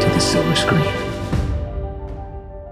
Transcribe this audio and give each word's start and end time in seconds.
to 0.00 0.08
the 0.10 0.20
silver 0.20 0.54
screen. 0.54 0.84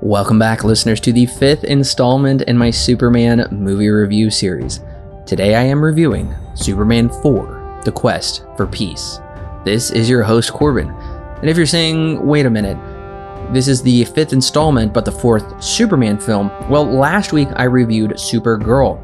Welcome 0.03 0.39
back, 0.39 0.65
listeners, 0.65 1.01
to 1.01 1.13
the 1.13 1.27
fifth 1.27 1.65
installment 1.65 2.43
in 2.43 2.59
my 2.59 2.71
Superman 2.71 3.49
movie 3.51 3.89
review 3.89 4.31
series. 4.31 4.81
Today 5.25 5.55
I 5.55 5.63
am 5.63 5.83
reviewing 5.83 6.35
Superman 6.55 7.09
4 7.09 7.81
The 7.85 7.93
Quest 7.93 8.45
for 8.57 8.67
Peace. 8.67 9.19
This 9.65 9.91
is 9.91 10.11
your 10.11 10.23
host, 10.23 10.53
Corbin. 10.53 10.91
And 10.91 11.49
if 11.49 11.57
you're 11.57 11.65
saying, 11.65 12.25
wait 12.25 12.45
a 12.45 12.51
minute, 12.51 12.77
this 13.55 13.67
is 13.67 13.83
the 13.83 14.05
fifth 14.05 14.35
installment, 14.35 14.93
but 14.93 15.07
the 15.07 15.13
fourth 15.13 15.63
Superman 15.63 16.19
film, 16.19 16.51
well, 16.69 16.85
last 16.85 17.33
week 17.33 17.49
I 17.57 17.65
reviewed 17.65 18.13
Supergirl, 18.13 18.99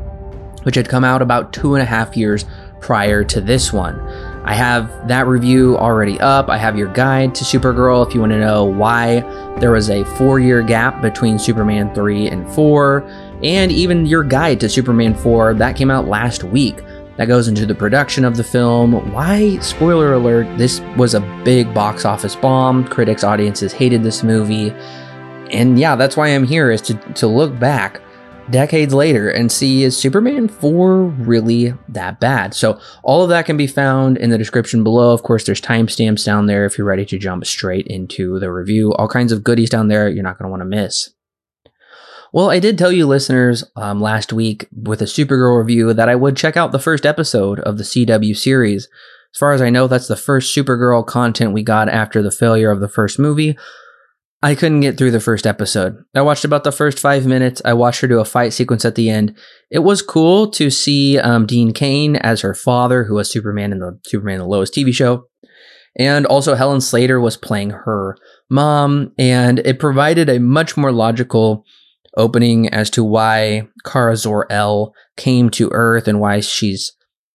which 0.64 0.74
had 0.74 0.88
come 0.88 1.04
out 1.04 1.23
about 1.23 1.54
two 1.54 1.74
and 1.74 1.82
a 1.82 1.87
half 1.87 2.16
years 2.16 2.45
prior 2.80 3.24
to 3.24 3.40
this 3.40 3.73
one. 3.73 3.98
I 4.44 4.54
have 4.54 5.08
that 5.08 5.26
review 5.26 5.76
already 5.76 6.18
up. 6.20 6.48
I 6.48 6.56
have 6.56 6.76
your 6.76 6.92
guide 6.92 7.34
to 7.36 7.44
Supergirl 7.44 8.06
if 8.06 8.14
you 8.14 8.20
want 8.20 8.32
to 8.32 8.40
know 8.40 8.64
why 8.64 9.20
there 9.58 9.70
was 9.70 9.90
a 9.90 10.04
four 10.16 10.40
year 10.40 10.62
gap 10.62 11.02
between 11.02 11.38
Superman 11.38 11.95
3 11.95 12.28
and 12.28 12.50
4, 12.54 13.02
and 13.42 13.70
even 13.70 14.06
your 14.06 14.24
guide 14.24 14.59
to 14.60 14.68
Superman 14.68 15.15
4 15.15 15.54
that 15.54 15.76
came 15.76 15.90
out 15.90 16.09
last 16.09 16.42
week. 16.45 16.82
That 17.16 17.26
goes 17.26 17.48
into 17.48 17.66
the 17.66 17.74
production 17.74 18.24
of 18.24 18.38
the 18.38 18.45
film. 18.45 19.12
Why, 19.12 19.59
spoiler 19.59 20.15
alert, 20.15 20.56
this 20.56 20.80
was 20.96 21.12
a 21.12 21.20
big 21.45 21.74
box 21.74 22.06
office 22.06 22.34
bomb. 22.34 22.87
Critics, 22.88 23.22
audiences 23.22 23.74
hated 23.74 24.02
this 24.02 24.22
movie. 24.22 24.70
And 25.50 25.78
yeah, 25.78 25.96
that's 25.96 26.16
why 26.16 26.28
I'm 26.28 26.45
here 26.45 26.70
is 26.70 26.80
to, 26.82 26.95
to 26.95 27.26
look 27.26 27.59
back 27.59 28.00
decades 28.51 28.93
later 28.93 29.30
and 29.30 29.51
see 29.51 29.82
is 29.82 29.96
Superman 29.96 30.48
4 30.48 31.04
really 31.04 31.74
that 31.88 32.20
bad? 32.20 32.54
So, 32.54 32.80
all 33.02 33.23
of 33.23 33.29
that 33.30 33.46
can 33.46 33.56
be 33.56 33.66
found 33.66 34.18
in 34.18 34.30
the 34.30 34.38
description 34.38 34.84
below. 34.84 35.12
Of 35.12 35.23
course, 35.23 35.45
there's 35.45 35.60
timestamps 35.60 36.24
down 36.24 36.46
there 36.46 36.65
if 36.65 36.76
you're 36.76 36.87
ready 36.87 37.04
to 37.06 37.18
jump 37.18 37.46
straight 37.46 37.87
into 37.87 38.38
the 38.38 38.52
review. 38.52 38.93
All 38.95 39.09
kinds 39.09 39.32
of 39.32 39.45
goodies 39.45 39.71
down 39.71 39.88
there 39.88 40.09
you're 40.09 40.23
not 40.23 40.38
going 40.38 40.46
to 40.46 40.51
want 40.51 40.60
to 40.60 40.66
miss. 40.66 41.10
Well, 42.32 42.51
I 42.51 42.60
did 42.60 42.78
tell 42.78 42.93
you 42.93 43.06
listeners 43.06 43.65
um, 43.74 44.01
last 44.01 44.32
week 44.32 44.68
with 44.73 45.02
a 45.02 45.06
Supergirl 45.06 45.59
review 45.59 45.93
that 45.93 46.09
I 46.09 46.15
would 46.15 46.37
check 46.37 46.56
out 46.56 46.71
the 46.71 46.78
first 46.78 47.04
episode 47.04 47.59
of 47.60 47.76
the 47.76 47.84
CW 47.84 48.37
series. 48.37 48.88
As 49.34 49.38
far 49.38 49.52
as 49.52 49.60
I 49.60 49.71
know, 49.71 49.88
that's 49.88 50.09
the 50.09 50.16
first 50.16 50.56
Supergirl 50.56 51.04
content 51.04 51.52
we 51.52 51.62
got 51.62 51.88
after 51.88 52.23
the 52.23 52.30
failure 52.30 52.71
of 52.71 52.80
the 52.80 52.88
first 52.88 53.18
movie. 53.18 53.56
I 54.43 54.55
couldn't 54.55 54.80
get 54.80 54.96
through 54.96 55.10
the 55.10 55.21
first 55.21 55.46
episode. 55.46 56.02
I 56.15 56.23
watched 56.23 56.46
about 56.46 56.65
the 56.65 56.73
first 56.73 56.99
five 56.99 57.27
minutes. 57.27 57.60
I 57.65 57.74
watched 57.74 58.01
her 58.01 58.09
do 58.09 58.21
a 58.21 58.24
fight 58.24 58.55
sequence 58.55 58.87
at 58.87 58.95
the 58.95 59.10
end. 59.10 59.37
It 59.71 59.80
was 59.80 60.01
cool 60.01 60.51
to 60.52 60.71
see 60.71 61.19
um, 61.19 61.46
Dean 61.46 61.73
Cain 61.73 62.16
as 62.16 62.41
her 62.41 62.55
father, 62.55 63.05
who 63.05 63.16
was 63.16 63.30
Superman 63.30 63.73
in 63.73 63.80
the 63.80 63.99
Superman 64.06 64.38
the 64.38 64.47
Lois 64.47 64.71
TV 64.71 64.94
show. 64.94 65.27
And 65.99 66.25
also 66.25 66.55
Helen 66.55 66.81
Slater 66.81 67.21
was 67.21 67.37
playing 67.37 67.71
her 67.71 68.16
mom, 68.49 69.12
and 69.19 69.59
it 69.61 69.78
provided 69.78 70.28
a 70.28 70.41
much 70.41 70.77
more 70.77 70.93
logical 70.93 71.65
opening 72.16 72.69
as 72.69 72.88
to 72.91 73.05
why 73.05 73.69
Kara 73.84 74.16
Zor-El 74.16 74.94
came 75.16 75.50
to 75.50 75.71
Earth 75.73 76.09
and 76.09 76.21
why 76.21 76.41
she's 76.41 76.93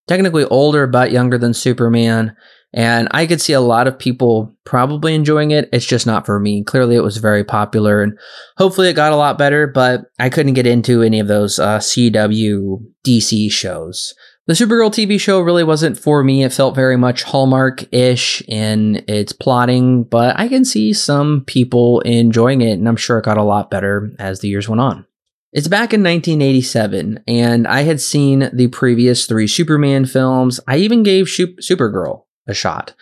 technically 0.07 0.45
older 0.45 0.87
but 0.87 1.11
younger 1.11 1.37
than 1.37 1.53
Superman. 1.53 2.35
And 2.73 3.07
I 3.11 3.25
could 3.25 3.39
see 3.39 3.53
a 3.53 3.61
lot 3.61 3.87
of 3.87 3.97
people 3.97 4.53
probably 4.65 5.15
enjoying 5.15 5.51
it. 5.51 5.69
It's 5.71 5.85
just 5.85 6.05
not 6.05 6.25
for 6.25 6.39
me. 6.39 6.61
Clearly, 6.63 6.97
it 6.97 7.03
was 7.03 7.17
very 7.17 7.43
popular 7.43 8.01
and 8.01 8.17
hopefully 8.57 8.89
it 8.89 8.95
got 8.95 9.13
a 9.13 9.17
lot 9.17 9.37
better, 9.37 9.65
but 9.65 10.11
I 10.19 10.29
couldn't 10.29 10.55
get 10.55 10.67
into 10.67 11.01
any 11.01 11.21
of 11.21 11.27
those 11.27 11.57
uh, 11.57 11.79
CW 11.79 12.83
DC 13.05 13.51
shows. 13.51 14.13
The 14.47 14.53
Supergirl 14.53 14.91
TV 14.91 15.19
show 15.19 15.39
really 15.39 15.63
wasn't 15.63 15.97
for 15.97 16.23
me. 16.23 16.43
It 16.43 16.53
felt 16.53 16.75
very 16.75 16.97
much 16.97 17.23
Hallmark 17.23 17.91
ish 17.91 18.43
in 18.47 19.03
its 19.07 19.33
plotting, 19.33 20.03
but 20.03 20.39
I 20.39 20.47
can 20.47 20.63
see 20.63 20.93
some 20.93 21.43
people 21.47 22.01
enjoying 22.01 22.61
it, 22.61 22.73
and 22.73 22.87
I'm 22.87 22.95
sure 22.95 23.17
it 23.17 23.25
got 23.25 23.37
a 23.37 23.43
lot 23.43 23.71
better 23.71 24.11
as 24.19 24.41
the 24.41 24.47
years 24.47 24.69
went 24.69 24.81
on. 24.81 25.07
It's 25.55 25.69
back 25.69 25.93
in 25.93 26.03
1987, 26.03 27.23
and 27.29 27.65
I 27.65 27.83
had 27.83 28.01
seen 28.01 28.49
the 28.51 28.67
previous 28.67 29.25
three 29.25 29.47
Superman 29.47 30.05
films. 30.05 30.59
I 30.67 30.75
even 30.75 31.01
gave 31.01 31.27
Supergirl 31.27 32.23
a 32.45 32.53
shot. 32.53 32.93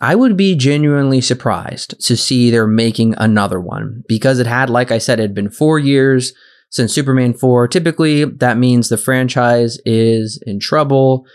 I 0.00 0.16
would 0.16 0.36
be 0.36 0.56
genuinely 0.56 1.20
surprised 1.20 2.04
to 2.04 2.16
see 2.16 2.50
they're 2.50 2.66
making 2.66 3.14
another 3.16 3.60
one 3.60 4.02
because 4.08 4.40
it 4.40 4.46
had, 4.48 4.68
like 4.70 4.90
I 4.90 4.98
said, 4.98 5.20
it 5.20 5.22
had 5.22 5.34
been 5.36 5.50
four 5.50 5.78
years 5.78 6.32
since 6.68 6.92
Superman 6.92 7.32
4. 7.32 7.68
Typically, 7.68 8.24
that 8.24 8.58
means 8.58 8.88
the 8.88 8.96
franchise 8.96 9.78
is 9.86 10.42
in 10.44 10.58
trouble, 10.58 11.26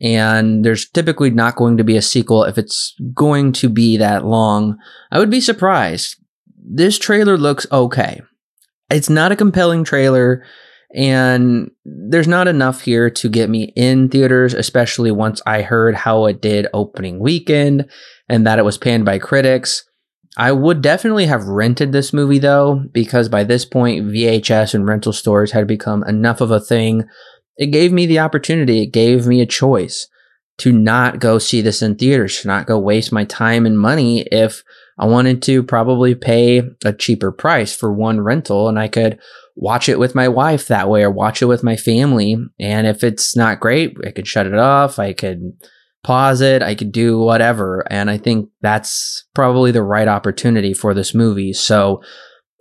and 0.00 0.64
there's 0.64 0.88
typically 0.88 1.30
not 1.30 1.56
going 1.56 1.76
to 1.76 1.82
be 1.82 1.96
a 1.96 2.02
sequel 2.02 2.44
if 2.44 2.56
it's 2.56 2.94
going 3.14 3.50
to 3.54 3.68
be 3.68 3.96
that 3.96 4.24
long. 4.24 4.78
I 5.10 5.18
would 5.18 5.28
be 5.28 5.40
surprised. 5.40 6.22
This 6.56 7.00
trailer 7.00 7.36
looks 7.36 7.66
okay. 7.72 8.20
It's 8.90 9.10
not 9.10 9.32
a 9.32 9.36
compelling 9.36 9.84
trailer. 9.84 10.44
And 10.94 11.70
there's 11.84 12.28
not 12.28 12.48
enough 12.48 12.80
here 12.80 13.10
to 13.10 13.28
get 13.28 13.50
me 13.50 13.72
in 13.76 14.08
theaters, 14.08 14.54
especially 14.54 15.10
once 15.10 15.42
I 15.46 15.60
heard 15.62 15.94
how 15.94 16.24
it 16.26 16.40
did 16.40 16.66
opening 16.72 17.18
weekend 17.18 17.88
and 18.28 18.46
that 18.46 18.58
it 18.58 18.64
was 18.64 18.78
panned 18.78 19.04
by 19.04 19.18
critics. 19.18 19.84
I 20.38 20.52
would 20.52 20.80
definitely 20.80 21.26
have 21.26 21.44
rented 21.44 21.92
this 21.92 22.12
movie 22.12 22.38
though, 22.38 22.84
because 22.92 23.28
by 23.28 23.44
this 23.44 23.64
point, 23.64 24.06
VHS 24.06 24.72
and 24.72 24.86
rental 24.86 25.12
stores 25.12 25.52
had 25.52 25.66
become 25.66 26.04
enough 26.04 26.40
of 26.40 26.50
a 26.50 26.60
thing. 26.60 27.04
It 27.56 27.66
gave 27.66 27.92
me 27.92 28.06
the 28.06 28.20
opportunity, 28.20 28.82
it 28.82 28.92
gave 28.92 29.26
me 29.26 29.42
a 29.42 29.46
choice 29.46 30.06
to 30.58 30.72
not 30.72 31.18
go 31.18 31.38
see 31.38 31.60
this 31.60 31.82
in 31.82 31.96
theaters, 31.96 32.40
to 32.40 32.48
not 32.48 32.66
go 32.66 32.78
waste 32.78 33.12
my 33.12 33.24
time 33.24 33.66
and 33.66 33.78
money 33.78 34.22
if 34.32 34.62
I 34.98 35.06
wanted 35.06 35.42
to 35.42 35.62
probably 35.62 36.14
pay 36.14 36.62
a 36.84 36.92
cheaper 36.92 37.30
price 37.30 37.74
for 37.74 37.92
one 37.92 38.20
rental 38.20 38.68
and 38.68 38.78
I 38.78 38.88
could 38.88 39.18
watch 39.54 39.88
it 39.88 39.98
with 39.98 40.14
my 40.14 40.28
wife 40.28 40.68
that 40.68 40.88
way 40.88 41.02
or 41.02 41.10
watch 41.10 41.42
it 41.42 41.46
with 41.46 41.62
my 41.62 41.76
family. 41.76 42.36
And 42.58 42.86
if 42.86 43.04
it's 43.04 43.36
not 43.36 43.60
great, 43.60 43.96
I 44.04 44.10
could 44.10 44.26
shut 44.26 44.46
it 44.46 44.54
off. 44.54 44.98
I 44.98 45.12
could 45.12 45.52
pause 46.02 46.40
it. 46.40 46.62
I 46.62 46.74
could 46.74 46.92
do 46.92 47.18
whatever. 47.18 47.84
And 47.90 48.10
I 48.10 48.18
think 48.18 48.50
that's 48.60 49.26
probably 49.34 49.70
the 49.72 49.82
right 49.82 50.08
opportunity 50.08 50.72
for 50.72 50.94
this 50.94 51.14
movie. 51.14 51.52
So, 51.52 52.02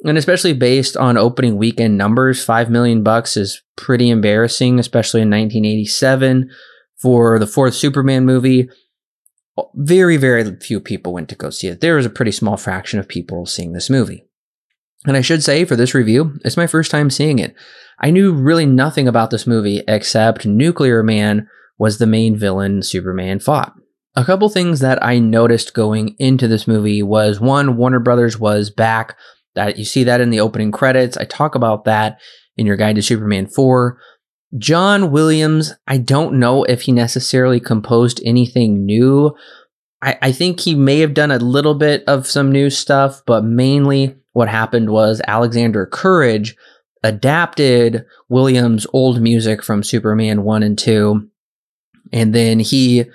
and 0.03 0.18
especially 0.18 0.53
based 0.53 0.97
on 0.97 1.18
opening 1.18 1.58
weekend 1.58 1.97
numbers, 1.97 2.44
5 2.44 2.70
million 2.70 3.03
bucks 3.03 3.38
is 3.38 3.62
pretty 3.76 4.09
embarrassing, 4.09 4.80
especially 4.80 5.22
in 5.22 5.30
1987 5.30 6.50
for 7.02 7.40
the 7.40 7.47
fourth 7.47 7.74
Superman 7.74 8.26
movie. 8.26 8.70
Very, 9.75 10.18
very 10.18 10.56
few 10.57 10.79
people 10.79 11.13
went 11.13 11.29
to 11.29 11.35
go 11.35 11.50
see 11.50 11.68
it. 11.68 11.81
There 11.81 11.95
was 11.95 12.06
a 12.06 12.12
pretty 12.12 12.31
small 12.31 12.57
fraction 12.57 13.00
of 13.00 13.07
people 13.07 13.45
seeing 13.45 13.73
this 13.73 13.90
movie. 13.90 14.25
And 15.06 15.16
I 15.16 15.22
should 15.22 15.44
say 15.44 15.66
for 15.66 15.75
this 15.75 15.94
review, 15.94 16.38
it's 16.44 16.57
my 16.57 16.68
first 16.68 16.91
time 16.91 17.09
seeing 17.09 17.40
it. 17.40 17.56
I 18.00 18.12
knew 18.12 18.34
really 18.34 18.66
nothing 18.66 19.07
about 19.07 19.31
this 19.31 19.47
movie 19.47 19.84
except 19.88 20.46
Nuclear 20.46 21.01
Man 21.03 21.47
was 21.78 21.97
the 21.97 22.07
main 22.07 22.35
villain 22.35 22.81
Superman 22.81 23.40
fought. 23.40 23.73
A 24.16 24.25
couple 24.25 24.50
things 24.50 24.79
that 24.79 25.03
I 25.03 25.19
noticed 25.19 25.75
going 25.75 26.16
into 26.17 26.47
this 26.47 26.67
movie 26.67 27.03
was 27.03 27.40
one, 27.40 27.78
Warner 27.78 27.99
Brothers 27.99 28.40
was 28.40 28.70
back. 28.70 29.16
That 29.53 29.78
you 29.78 29.85
see 29.85 30.03
that 30.03 30.22
in 30.22 30.29
the 30.29 30.40
opening 30.40 30.72
credits. 30.72 31.17
I 31.17 31.26
talk 31.26 31.55
about 31.55 31.85
that 31.85 32.20
in 32.58 32.66
your 32.66 32.76
guide 32.76 32.96
to 32.96 33.02
Superman 33.02 33.47
4. 33.47 33.99
John 34.58 35.11
Williams, 35.11 35.73
I 35.88 35.97
don't 35.97 36.40
know 36.40 36.64
if 36.64 36.84
he 36.84 36.91
necessarily 36.91 37.59
composed 37.59 38.22
anything 38.23 38.85
new. 38.85 39.35
I, 40.02 40.17
I 40.22 40.32
think 40.32 40.59
he 40.59 40.76
may 40.76 40.99
have 40.99 41.14
done 41.14 41.32
a 41.32 41.38
little 41.38 41.76
bit 41.76 42.03
of 42.08 42.28
some 42.28 42.52
new 42.52 42.70
stuff, 42.70 43.22
but 43.26 43.44
mainly 43.44 44.16
what 44.34 44.47
happened 44.47 44.90
was 44.90 45.22
Alexander 45.28 45.85
Courage 45.85 46.55
adapted 47.03 48.05
Williams' 48.29 48.88
old 48.94 49.22
music 49.22 49.64
from 49.64 49.84
Superman 49.84 50.44
1 50.44 50.64
and 50.64 50.78
2, 50.78 51.29
and 52.14 52.34
then 52.34 52.59
he 52.59 53.05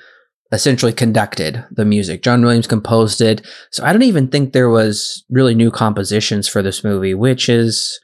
essentially 0.52 0.92
conducted 0.92 1.64
the 1.70 1.84
music. 1.84 2.22
John 2.22 2.42
Williams 2.42 2.66
composed 2.66 3.22
it. 3.22 3.46
So 3.70 3.84
I 3.84 3.92
don't 3.92 4.02
even 4.02 4.28
think 4.28 4.52
there 4.52 4.68
was 4.68 5.24
really 5.30 5.54
new 5.54 5.70
compositions 5.70 6.46
for 6.46 6.60
this 6.60 6.84
movie, 6.84 7.14
which 7.14 7.48
is 7.48 7.98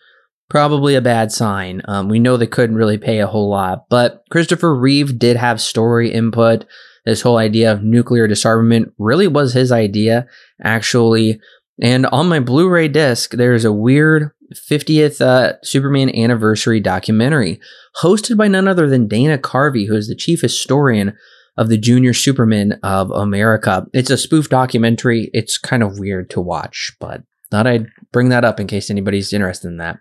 probably 0.49 0.95
a 0.95 1.01
bad 1.01 1.31
sign. 1.31 1.83
Um, 1.87 2.09
we 2.09 2.19
know 2.19 2.37
they 2.37 2.47
couldn't 2.47 2.77
really 2.77 2.99
pay 2.99 3.21
a 3.21 3.27
whole 3.27 3.49
lot, 3.49 3.89
but 3.89 4.25
Christopher 4.31 4.75
Reeve 4.75 5.19
did 5.19 5.37
have 5.37 5.61
story 5.61 6.13
input. 6.13 6.65
This 7.05 7.23
whole 7.23 7.39
idea 7.39 7.73
of 7.73 7.83
nuclear 7.83 8.27
disarmament 8.27 8.93
really 8.99 9.29
was 9.29 9.53
his 9.53 9.73
idea. 9.73 10.27
actually. 10.63 11.41
And 11.81 12.07
on 12.07 12.29
my 12.29 12.41
Blu 12.41 12.69
ray 12.69 12.89
disc, 12.89 13.33
there's 13.33 13.65
a 13.65 13.73
weird 13.73 14.33
50th 14.53 15.21
uh, 15.21 15.55
Superman 15.63 16.15
anniversary 16.15 16.81
documentary 16.81 17.61
hosted 18.03 18.37
by 18.37 18.49
none 18.49 18.67
other 18.67 18.89
than 18.89 19.09
Dana 19.09 19.39
Carvey, 19.39 19.87
who 19.87 19.95
is 19.95 20.09
the 20.09 20.17
chief 20.17 20.41
historian 20.41 21.17
of 21.57 21.69
the 21.69 21.79
Junior 21.79 22.15
Superman 22.15 22.79
of 22.83 23.11
America. 23.11 23.87
It's 23.93 24.11
a 24.11 24.17
spoof 24.17 24.49
documentary. 24.49 25.31
It's 25.33 25.59
kind 25.59 25.83
of 25.83 25.99
weird 25.99 26.31
to 26.31 26.41
watch, 26.41 26.93
but 27.01 27.23
thought 27.51 27.67
I'd 27.67 27.89
bring 28.13 28.29
that 28.29 28.45
up 28.45 28.61
in 28.61 28.67
case 28.67 28.91
anybody's 28.91 29.33
interested 29.33 29.69
in 29.69 29.79
that. 29.79 29.99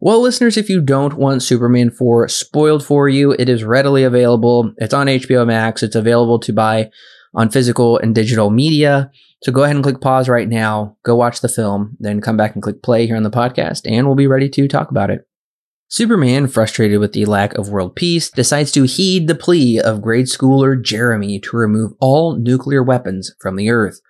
Well, 0.00 0.22
listeners, 0.22 0.56
if 0.56 0.70
you 0.70 0.80
don't 0.80 1.14
want 1.14 1.42
Superman 1.42 1.90
4 1.90 2.28
spoiled 2.28 2.84
for 2.84 3.08
you, 3.08 3.32
it 3.32 3.48
is 3.48 3.64
readily 3.64 4.04
available. 4.04 4.72
It's 4.76 4.94
on 4.94 5.08
HBO 5.08 5.44
Max. 5.44 5.82
It's 5.82 5.96
available 5.96 6.38
to 6.40 6.52
buy 6.52 6.90
on 7.34 7.50
physical 7.50 7.98
and 7.98 8.14
digital 8.14 8.50
media. 8.50 9.10
So 9.42 9.50
go 9.50 9.64
ahead 9.64 9.74
and 9.74 9.82
click 9.82 10.00
pause 10.00 10.28
right 10.28 10.48
now, 10.48 10.96
go 11.04 11.16
watch 11.16 11.40
the 11.40 11.48
film, 11.48 11.96
then 11.98 12.20
come 12.20 12.36
back 12.36 12.54
and 12.54 12.62
click 12.62 12.82
play 12.82 13.06
here 13.06 13.16
on 13.16 13.22
the 13.24 13.30
podcast, 13.30 13.82
and 13.90 14.06
we'll 14.06 14.16
be 14.16 14.26
ready 14.26 14.48
to 14.48 14.68
talk 14.68 14.90
about 14.90 15.10
it. 15.10 15.26
Superman, 15.88 16.48
frustrated 16.48 17.00
with 17.00 17.12
the 17.12 17.24
lack 17.24 17.54
of 17.54 17.70
world 17.70 17.96
peace, 17.96 18.30
decides 18.30 18.70
to 18.72 18.82
heed 18.84 19.26
the 19.26 19.34
plea 19.34 19.80
of 19.80 20.02
grade 20.02 20.26
schooler 20.26 20.80
Jeremy 20.80 21.40
to 21.40 21.56
remove 21.56 21.92
all 22.00 22.36
nuclear 22.36 22.82
weapons 22.82 23.32
from 23.40 23.56
the 23.56 23.70
Earth. 23.70 24.00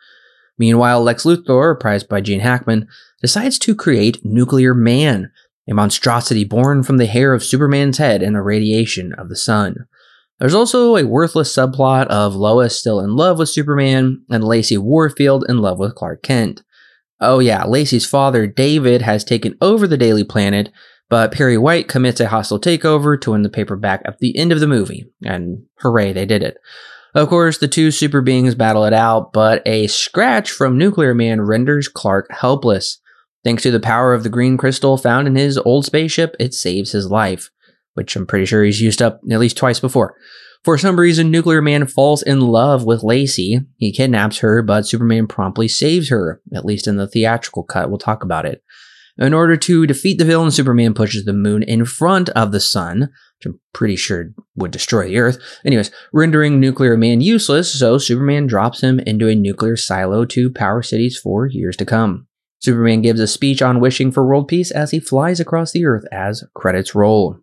Meanwhile, 0.59 1.03
Lex 1.03 1.25
Luthor, 1.25 1.79
prized 1.79 2.09
by 2.09 2.21
Gene 2.21 2.41
Hackman, 2.41 2.89
decides 3.23 3.59
to 3.61 3.75
create 3.75 4.25
Nuclear 4.25 4.75
Man, 4.75 5.31
a 5.69 5.75
monstrosity 5.75 6.45
born 6.45 6.83
from 6.83 6.97
the 6.97 7.07
hair 7.07 7.35
of 7.35 7.45
Superman's 7.45 7.99
head 7.99 8.23
and 8.23 8.35
the 8.35 8.43
radiation 8.43 9.13
of 9.15 9.29
the 9.29 9.37
sun. 9.37 9.87
There's 10.39 10.55
also 10.55 10.97
a 10.97 11.05
worthless 11.05 11.55
subplot 11.55 12.07
of 12.07 12.35
Lois 12.35 12.79
still 12.79 13.01
in 13.01 13.17
love 13.17 13.39
with 13.39 13.49
Superman 13.49 14.23
and 14.31 14.45
Lacey 14.45 14.79
Warfield 14.79 15.45
in 15.49 15.59
love 15.59 15.79
with 15.79 15.97
Clark 15.97 16.23
Kent. 16.23 16.63
Oh, 17.21 17.41
yeah, 17.41 17.65
Lacey's 17.65 18.07
father, 18.07 18.47
David, 18.47 19.03
has 19.03 19.25
taken 19.25 19.57
over 19.61 19.89
the 19.89 19.97
Daily 19.97 20.23
Planet, 20.23 20.71
but 21.11 21.33
Perry 21.33 21.59
White 21.59 21.89
commits 21.89 22.21
a 22.21 22.29
hostile 22.29 22.61
takeover 22.61 23.21
to 23.21 23.33
win 23.33 23.43
the 23.43 23.49
paper 23.49 23.75
back 23.75 24.03
at 24.05 24.19
the 24.21 24.37
end 24.39 24.53
of 24.53 24.61
the 24.61 24.69
movie, 24.69 25.11
and 25.25 25.65
hooray, 25.79 26.13
they 26.13 26.27
did 26.27 26.45
it. 26.45 26.59
Of 27.15 27.29
course, 27.29 27.59
the 27.59 27.67
two 27.67 27.91
super 27.91 28.21
beings 28.21 28.55
battle 28.55 28.85
it 28.85 28.93
out, 28.93 29.33
but 29.33 29.63
a 29.67 29.89
scratch 29.89 30.53
from 30.53 30.79
Nuclear 30.79 31.15
Man 31.15 31.41
renders 31.41 31.89
Clark 31.89 32.29
helpless. 32.31 33.01
Thanks 33.45 33.63
to 33.63 33.71
the 33.71 33.81
power 33.81 34.15
of 34.15 34.23
the 34.23 34.29
green 34.29 34.57
crystal 34.57 34.97
found 34.97 35.27
in 35.27 35.37
his 35.37 35.59
old 35.59 35.85
spaceship, 35.85 36.35
it 36.39 36.55
saves 36.55 36.93
his 36.93 37.11
life 37.11 37.51
which 37.99 38.15
I'm 38.15 38.27
pretty 38.27 38.45
sure 38.45 38.63
he's 38.63 38.81
used 38.81 39.03
up 39.03 39.21
at 39.29 39.41
least 39.41 39.57
twice 39.57 39.81
before. 39.81 40.15
For 40.63 40.79
some 40.79 41.01
reason, 41.01 41.33
Nuclear 41.33 41.61
Man 41.61 41.85
falls 41.89 42.23
in 42.23 42.41
love 42.41 42.85
with 42.85 43.03
Lacey. 43.03 43.63
He 43.77 43.93
kidnaps 43.93 44.39
her, 44.39 44.63
but 44.63 44.87
Superman 44.87 45.27
promptly 45.27 45.67
saves 45.67 46.09
her, 46.09 46.41
at 46.55 46.65
least 46.65 46.87
in 46.87 46.97
the 46.97 47.09
theatrical 47.09 47.65
cut. 47.65 47.89
We'll 47.89 47.99
talk 47.99 48.23
about 48.23 48.47
it. 48.47 48.63
In 49.19 49.35
order 49.35 49.57
to 49.57 49.85
defeat 49.85 50.19
the 50.19 50.25
villain, 50.25 50.53
Superman 50.53 50.95
pushes 50.95 51.25
the 51.25 51.33
moon 51.33 51.65
in 51.65 51.85
front 51.85 52.29
of 52.31 52.53
the 52.53 52.61
sun, 52.61 53.01
which 53.01 53.47
I'm 53.47 53.59
pretty 53.73 53.97
sure 53.97 54.31
would 54.55 54.71
destroy 54.71 55.09
the 55.09 55.19
Earth. 55.19 55.39
Anyways, 55.65 55.91
rendering 56.13 56.61
Nuclear 56.61 56.97
Man 56.97 57.21
useless, 57.21 57.77
so 57.77 57.99
Superman 57.99 58.47
drops 58.47 58.81
him 58.81 59.01
into 59.01 59.27
a 59.27 59.35
nuclear 59.35 59.77
silo 59.77 60.25
to 60.27 60.53
power 60.53 60.83
cities 60.83 61.19
for 61.19 61.49
years 61.49 61.77
to 61.79 61.85
come. 61.85 62.28
Superman 62.61 63.03
gives 63.03 63.21
a 63.21 63.27
speech 63.27 63.63
on 63.63 63.81
wishing 63.81 64.11
for 64.11 64.27
world 64.27 64.49
peace 64.49 64.71
as 64.71 64.91
he 64.91 65.01
flies 65.01 65.41
across 65.41 65.73
the 65.73 65.85
Earth 65.85 66.05
as 66.11 66.45
credits 66.55 66.95
roll. 66.95 67.39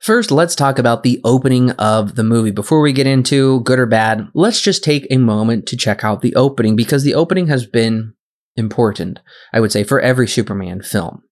First, 0.00 0.30
let's 0.30 0.54
talk 0.54 0.78
about 0.78 1.02
the 1.02 1.20
opening 1.24 1.70
of 1.72 2.14
the 2.14 2.24
movie. 2.24 2.50
Before 2.50 2.80
we 2.80 2.92
get 2.92 3.06
into 3.06 3.60
good 3.60 3.78
or 3.78 3.86
bad, 3.86 4.28
let's 4.34 4.60
just 4.60 4.84
take 4.84 5.06
a 5.08 5.16
moment 5.16 5.66
to 5.68 5.76
check 5.76 6.04
out 6.04 6.20
the 6.20 6.34
opening 6.34 6.76
because 6.76 7.04
the 7.04 7.14
opening 7.14 7.46
has 7.46 7.66
been 7.66 8.12
important, 8.56 9.20
I 9.52 9.60
would 9.60 9.72
say, 9.72 9.82
for 9.82 10.00
every 10.00 10.28
Superman 10.28 10.82
film. 10.82 11.22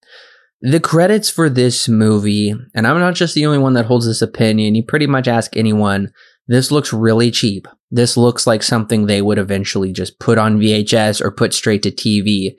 The 0.63 0.81
credits 0.81 1.29
for 1.29 1.51
this 1.51 1.89
movie, 1.89 2.55
and 2.75 2.87
I'm 2.87 2.99
not 2.99 3.15
just 3.15 3.35
the 3.35 3.45
only 3.47 3.59
one 3.59 3.75
that 3.75 3.87
holds 3.87 4.07
this 4.07 4.23
opinion, 4.23 4.75
you 4.75 4.85
pretty 4.85 5.07
much 5.07 5.29
ask 5.29 5.57
anyone, 5.57 6.13
this 6.47 6.71
looks 6.71 6.93
really 6.93 7.31
cheap. 7.31 7.67
This 7.91 8.17
looks 8.17 8.47
like 8.47 8.63
something 8.63 9.07
they 9.07 9.23
would 9.23 9.39
eventually 9.39 9.93
just 9.93 10.19
put 10.19 10.39
on 10.39 10.59
VHS 10.59 11.21
or 11.21 11.31
put 11.31 11.53
straight 11.53 11.83
to 11.83 11.91
TV 11.91 12.55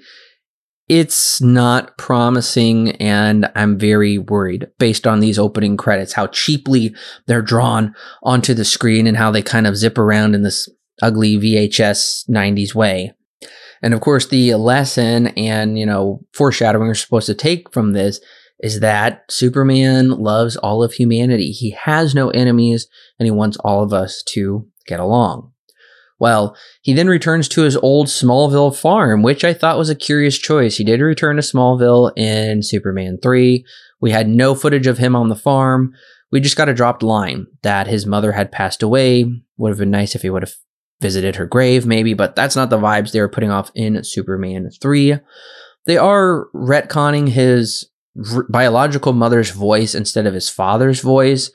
it's 0.90 1.42
not 1.42 1.98
promising 1.98 2.92
and 2.98 3.50
I'm 3.56 3.80
very 3.80 4.18
worried 4.18 4.68
based 4.80 5.08
on 5.08 5.20
these 5.20 5.40
opening 5.40 5.78
credits, 5.78 6.14
how 6.14 6.28
cheaply 6.28 6.94
they're 7.26 7.42
drawn 7.42 7.96
onto 8.22 8.54
the 8.54 8.66
screen 8.66 9.08
and 9.08 9.18
how 9.18 9.32
they 9.32 9.42
kind 9.42 9.66
of 9.66 9.78
zip 9.78 9.98
around 9.98 10.36
in 10.36 10.44
this 10.44 10.68
ugly 11.02 11.38
VHS 11.38 12.30
90s 12.30 12.76
way. 12.76 13.14
And 13.82 13.94
of 13.94 14.02
course, 14.02 14.28
the 14.28 14.56
lesson 14.56 15.28
and, 15.28 15.78
you 15.78 15.86
know, 15.86 16.22
foreshadowing 16.34 16.88
we're 16.88 16.96
supposed 16.96 17.28
to 17.28 17.36
take 17.36 17.74
from 17.74 17.94
this 17.94 18.20
is 18.60 18.80
that 18.80 19.24
Superman 19.30 20.10
loves 20.10 20.56
all 20.58 20.84
of 20.84 20.94
humanity. 20.94 21.52
He 21.52 21.72
has 21.72 22.16
no 22.16 22.30
enemies 22.30 22.88
and 23.20 23.26
he 23.26 23.32
wants 23.32 23.58
all 23.58 23.84
of 23.84 23.94
us 23.94 24.24
to 24.28 24.68
get 24.86 25.00
along. 25.00 25.53
Well, 26.24 26.56
he 26.82 26.94
then 26.94 27.10
returns 27.10 27.50
to 27.50 27.64
his 27.64 27.76
old 27.76 28.08
Smallville 28.08 28.74
farm, 28.74 29.24
which 29.24 29.44
I 29.44 29.54
thought 29.54 29.78
was 29.78 29.90
a 29.90 29.94
curious 29.94 30.38
choice. 30.38 30.78
He 30.78 30.86
did 30.86 31.02
return 31.02 31.36
to 31.36 31.42
Smallville 31.42 32.18
in 32.18 32.64
Superman 32.64 33.18
3. 33.22 33.66
We 34.00 34.12
had 34.12 34.30
no 34.30 34.56
footage 34.56 34.88
of 34.88 35.00
him 35.00 35.18
on 35.18 35.28
the 35.28 35.36
farm. 35.36 35.92
We 36.32 36.40
just 36.40 36.56
got 36.56 36.70
a 36.70 36.74
dropped 36.74 37.04
line 37.04 37.48
that 37.64 37.88
his 37.88 38.06
mother 38.06 38.32
had 38.32 38.54
passed 38.54 38.82
away. 38.82 39.26
Would 39.58 39.72
have 39.72 39.80
been 39.80 39.92
nice 39.92 40.16
if 40.16 40.22
he 40.22 40.30
would 40.30 40.44
have 40.44 40.54
visited 41.02 41.36
her 41.36 41.46
grave, 41.46 41.86
maybe, 41.86 42.14
but 42.14 42.38
that's 42.38 42.56
not 42.56 42.70
the 42.70 42.80
vibes 42.80 43.12
they 43.12 43.20
were 43.20 43.28
putting 43.28 43.52
off 43.52 43.70
in 43.76 44.02
Superman 44.06 44.70
3. 44.82 45.18
They 45.88 45.98
are 45.98 46.48
retconning 46.56 47.28
his 47.28 47.90
biological 48.48 49.12
mother's 49.12 49.50
voice 49.50 49.94
instead 49.94 50.26
of 50.26 50.34
his 50.34 50.48
father's 50.48 51.02
voice 51.02 51.52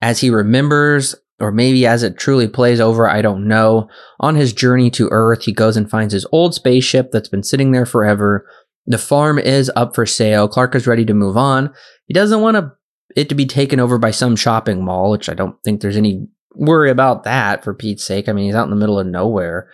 as 0.00 0.20
he 0.20 0.30
remembers 0.30 1.16
or 1.38 1.52
maybe 1.52 1.86
as 1.86 2.02
it 2.02 2.16
truly 2.16 2.48
plays 2.48 2.80
over, 2.80 3.08
I 3.08 3.20
don't 3.22 3.46
know. 3.46 3.88
On 4.20 4.34
his 4.34 4.52
journey 4.52 4.90
to 4.92 5.08
Earth, 5.10 5.44
he 5.44 5.52
goes 5.52 5.76
and 5.76 5.90
finds 5.90 6.12
his 6.12 6.26
old 6.32 6.54
spaceship 6.54 7.10
that's 7.12 7.28
been 7.28 7.42
sitting 7.42 7.72
there 7.72 7.86
forever. 7.86 8.48
The 8.86 8.98
farm 8.98 9.38
is 9.38 9.70
up 9.76 9.94
for 9.94 10.06
sale. 10.06 10.48
Clark 10.48 10.74
is 10.74 10.86
ready 10.86 11.04
to 11.04 11.14
move 11.14 11.36
on. 11.36 11.74
He 12.06 12.14
doesn't 12.14 12.40
want 12.40 12.56
to, 12.56 12.72
it 13.14 13.28
to 13.28 13.34
be 13.34 13.46
taken 13.46 13.80
over 13.80 13.98
by 13.98 14.12
some 14.12 14.36
shopping 14.36 14.84
mall, 14.84 15.10
which 15.10 15.28
I 15.28 15.34
don't 15.34 15.56
think 15.62 15.80
there's 15.80 15.96
any 15.96 16.26
worry 16.54 16.90
about 16.90 17.24
that 17.24 17.62
for 17.62 17.74
Pete's 17.74 18.04
sake. 18.04 18.28
I 18.28 18.32
mean, 18.32 18.46
he's 18.46 18.54
out 18.54 18.64
in 18.64 18.70
the 18.70 18.76
middle 18.76 18.98
of 18.98 19.06
nowhere. 19.06 19.68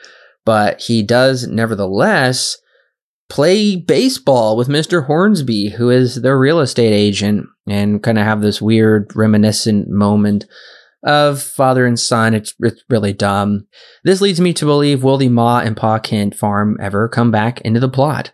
But 0.44 0.80
he 0.80 1.04
does, 1.04 1.46
nevertheless, 1.46 2.58
play 3.28 3.76
baseball 3.76 4.56
with 4.56 4.68
Mr. 4.68 5.06
Hornsby, 5.06 5.70
who 5.70 5.90
is 5.90 6.16
their 6.16 6.38
real 6.38 6.58
estate 6.58 6.92
agent, 6.92 7.46
and 7.68 8.02
kind 8.02 8.18
of 8.18 8.24
have 8.24 8.40
this 8.40 8.60
weird 8.60 9.12
reminiscent 9.14 9.88
moment 9.88 10.46
of 11.04 11.42
father 11.42 11.86
and 11.86 11.98
son. 11.98 12.34
It's, 12.34 12.54
it's 12.60 12.82
really 12.88 13.12
dumb. 13.12 13.66
This 14.04 14.20
leads 14.20 14.40
me 14.40 14.52
to 14.54 14.64
believe 14.64 15.02
will 15.02 15.18
the 15.18 15.28
Ma 15.28 15.60
and 15.60 15.76
Pa 15.76 15.98
Kent 15.98 16.34
farm 16.34 16.76
ever 16.80 17.08
come 17.08 17.30
back 17.30 17.60
into 17.62 17.80
the 17.80 17.88
plot? 17.88 18.32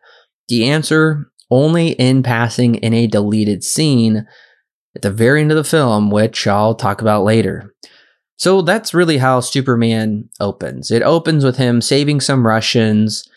The 0.49 0.69
answer 0.69 1.31
only 1.51 1.91
in 1.93 2.23
passing 2.23 2.77
in 2.77 2.93
a 2.93 3.07
deleted 3.07 3.65
scene 3.65 4.27
at 4.95 5.03
the 5.03 5.11
very 5.11 5.41
end 5.41 5.51
of 5.51 5.57
the 5.57 5.65
film, 5.65 6.11
which 6.11 6.47
I'll 6.47 6.75
talk 6.75 7.01
about 7.01 7.25
later. 7.25 7.75
So 8.37 8.63
that's 8.63 8.95
really 8.95 9.19
how 9.19 9.41
Superman 9.41 10.29
opens. 10.39 10.91
It 10.91 11.03
opens 11.03 11.45
with 11.45 11.57
him 11.57 11.81
saving 11.81 12.21
some 12.21 12.47
Russians, 12.47 13.29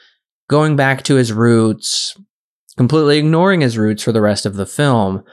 going 0.50 0.76
back 0.76 1.04
to 1.04 1.16
his 1.16 1.34
roots, 1.34 2.16
completely 2.78 3.18
ignoring 3.18 3.62
his 3.62 3.78
roots 3.78 4.04
for 4.04 4.12
the 4.12 4.22
rest 4.22 4.46
of 4.46 4.56
the 4.56 4.66
film. 4.66 5.24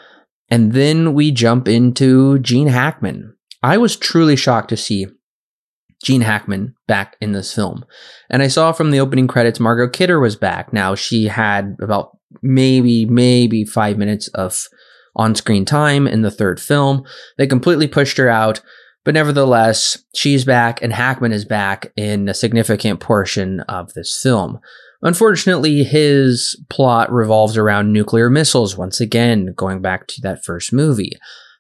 And 0.49 0.73
then 0.73 1.12
we 1.12 1.31
jump 1.31 1.69
into 1.69 2.38
Gene 2.38 2.69
Hackman, 2.69 3.35
I 3.62 3.78
was 3.78 3.96
truly 3.96 4.36
shocked 4.36 4.68
to 4.70 4.76
see 4.76 5.06
Gene 6.02 6.20
Hackman 6.20 6.74
back 6.86 7.16
in 7.20 7.32
this 7.32 7.54
film. 7.54 7.84
And 8.30 8.42
I 8.42 8.48
saw 8.48 8.72
from 8.72 8.90
the 8.90 9.00
opening 9.00 9.26
credits, 9.26 9.58
Margot 9.58 9.88
Kidder 9.88 10.20
was 10.20 10.36
back. 10.36 10.72
Now, 10.72 10.94
she 10.94 11.26
had 11.26 11.76
about 11.80 12.16
maybe, 12.42 13.04
maybe 13.04 13.64
five 13.64 13.98
minutes 13.98 14.28
of 14.28 14.68
on 15.16 15.34
screen 15.34 15.64
time 15.64 16.06
in 16.06 16.22
the 16.22 16.30
third 16.30 16.60
film. 16.60 17.04
They 17.36 17.46
completely 17.46 17.88
pushed 17.88 18.16
her 18.18 18.28
out. 18.28 18.60
But 19.04 19.14
nevertheless, 19.14 20.04
she's 20.14 20.44
back 20.44 20.82
and 20.82 20.92
Hackman 20.92 21.32
is 21.32 21.44
back 21.44 21.92
in 21.96 22.28
a 22.28 22.34
significant 22.34 23.00
portion 23.00 23.60
of 23.60 23.94
this 23.94 24.20
film. 24.22 24.60
Unfortunately, 25.00 25.82
his 25.84 26.60
plot 26.68 27.10
revolves 27.10 27.56
around 27.56 27.92
nuclear 27.92 28.28
missiles 28.28 28.76
once 28.76 29.00
again, 29.00 29.54
going 29.56 29.80
back 29.80 30.08
to 30.08 30.20
that 30.22 30.44
first 30.44 30.72
movie. 30.72 31.12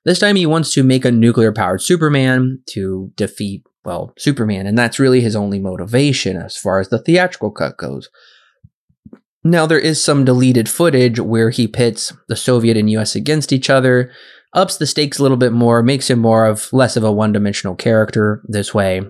This 0.08 0.20
time 0.20 0.36
he 0.36 0.46
wants 0.46 0.72
to 0.72 0.82
make 0.82 1.04
a 1.04 1.12
nuclear 1.12 1.52
powered 1.52 1.82
Superman 1.82 2.62
to 2.70 3.12
defeat, 3.14 3.62
well, 3.84 4.14
Superman, 4.16 4.66
and 4.66 4.78
that's 4.78 4.98
really 4.98 5.20
his 5.20 5.36
only 5.36 5.58
motivation 5.58 6.38
as 6.38 6.56
far 6.56 6.80
as 6.80 6.88
the 6.88 6.98
theatrical 6.98 7.50
cut 7.50 7.76
goes. 7.76 8.08
Now, 9.44 9.66
there 9.66 9.78
is 9.78 10.02
some 10.02 10.24
deleted 10.24 10.66
footage 10.66 11.20
where 11.20 11.50
he 11.50 11.68
pits 11.68 12.14
the 12.26 12.36
Soviet 12.36 12.74
and 12.74 12.88
US 12.92 13.14
against 13.14 13.52
each 13.52 13.68
other, 13.68 14.10
ups 14.54 14.78
the 14.78 14.86
stakes 14.86 15.18
a 15.18 15.22
little 15.22 15.36
bit 15.36 15.52
more, 15.52 15.82
makes 15.82 16.08
him 16.08 16.20
more 16.20 16.46
of 16.46 16.72
less 16.72 16.96
of 16.96 17.04
a 17.04 17.12
one 17.12 17.32
dimensional 17.32 17.76
character 17.76 18.42
this 18.48 18.72
way. 18.72 19.02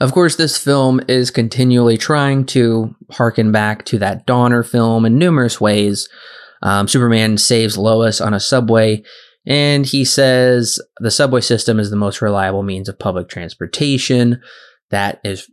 Of 0.00 0.12
course, 0.12 0.36
this 0.36 0.56
film 0.56 1.02
is 1.06 1.30
continually 1.30 1.98
trying 1.98 2.46
to 2.46 2.96
harken 3.10 3.52
back 3.52 3.84
to 3.84 3.98
that 3.98 4.24
Donner 4.24 4.62
film 4.62 5.04
in 5.04 5.18
numerous 5.18 5.60
ways. 5.60 6.08
Um, 6.62 6.88
Superman 6.88 7.36
saves 7.36 7.76
Lois 7.76 8.22
on 8.22 8.32
a 8.32 8.40
subway, 8.40 9.02
and 9.46 9.84
he 9.86 10.04
says 10.04 10.80
the 10.98 11.10
subway 11.10 11.40
system 11.40 11.78
is 11.78 11.90
the 11.90 11.96
most 11.96 12.22
reliable 12.22 12.62
means 12.62 12.88
of 12.88 12.98
public 12.98 13.28
transportation. 13.28 14.40
That 14.90 15.20
is 15.24 15.50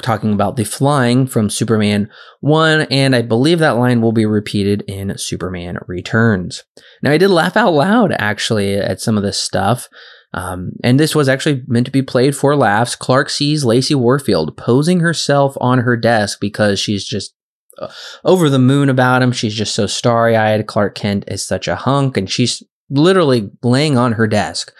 talking 0.00 0.32
about 0.32 0.56
the 0.56 0.64
flying 0.64 1.26
from 1.26 1.50
Superman 1.50 2.08
1, 2.40 2.82
and 2.82 3.16
I 3.16 3.22
believe 3.22 3.58
that 3.58 3.76
line 3.76 4.00
will 4.00 4.12
be 4.12 4.26
repeated 4.26 4.82
in 4.86 5.18
Superman 5.18 5.78
Returns. 5.86 6.62
Now, 7.02 7.10
I 7.10 7.18
did 7.18 7.30
laugh 7.30 7.56
out 7.56 7.72
loud 7.72 8.12
actually 8.18 8.76
at 8.76 9.00
some 9.00 9.16
of 9.16 9.22
this 9.22 9.38
stuff. 9.38 9.88
Um, 10.34 10.72
and 10.82 10.98
this 10.98 11.14
was 11.14 11.28
actually 11.28 11.62
meant 11.66 11.86
to 11.86 11.92
be 11.92 12.02
played 12.02 12.34
for 12.34 12.56
laughs. 12.56 12.96
Clark 12.96 13.28
sees 13.28 13.64
Lacey 13.64 13.94
Warfield 13.94 14.56
posing 14.56 15.00
herself 15.00 15.56
on 15.60 15.80
her 15.80 15.96
desk 15.96 16.38
because 16.40 16.80
she's 16.80 17.04
just 17.04 17.34
uh, 17.78 17.88
over 18.24 18.48
the 18.48 18.58
moon 18.58 18.88
about 18.88 19.22
him. 19.22 19.32
She's 19.32 19.54
just 19.54 19.74
so 19.74 19.86
starry 19.86 20.36
eyed. 20.36 20.66
Clark 20.66 20.94
Kent 20.94 21.24
is 21.28 21.44
such 21.44 21.68
a 21.68 21.76
hunk, 21.76 22.16
and 22.16 22.30
she's 22.30 22.62
literally 22.92 23.50
laying 23.62 23.96
on 23.96 24.12
her 24.12 24.26
desk 24.26 24.72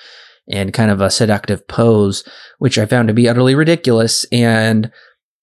in 0.46 0.72
kind 0.72 0.90
of 0.90 1.00
a 1.00 1.10
seductive 1.10 1.66
pose, 1.68 2.24
which 2.58 2.78
I 2.78 2.86
found 2.86 3.08
to 3.08 3.14
be 3.14 3.28
utterly 3.28 3.54
ridiculous. 3.54 4.24
And 4.32 4.90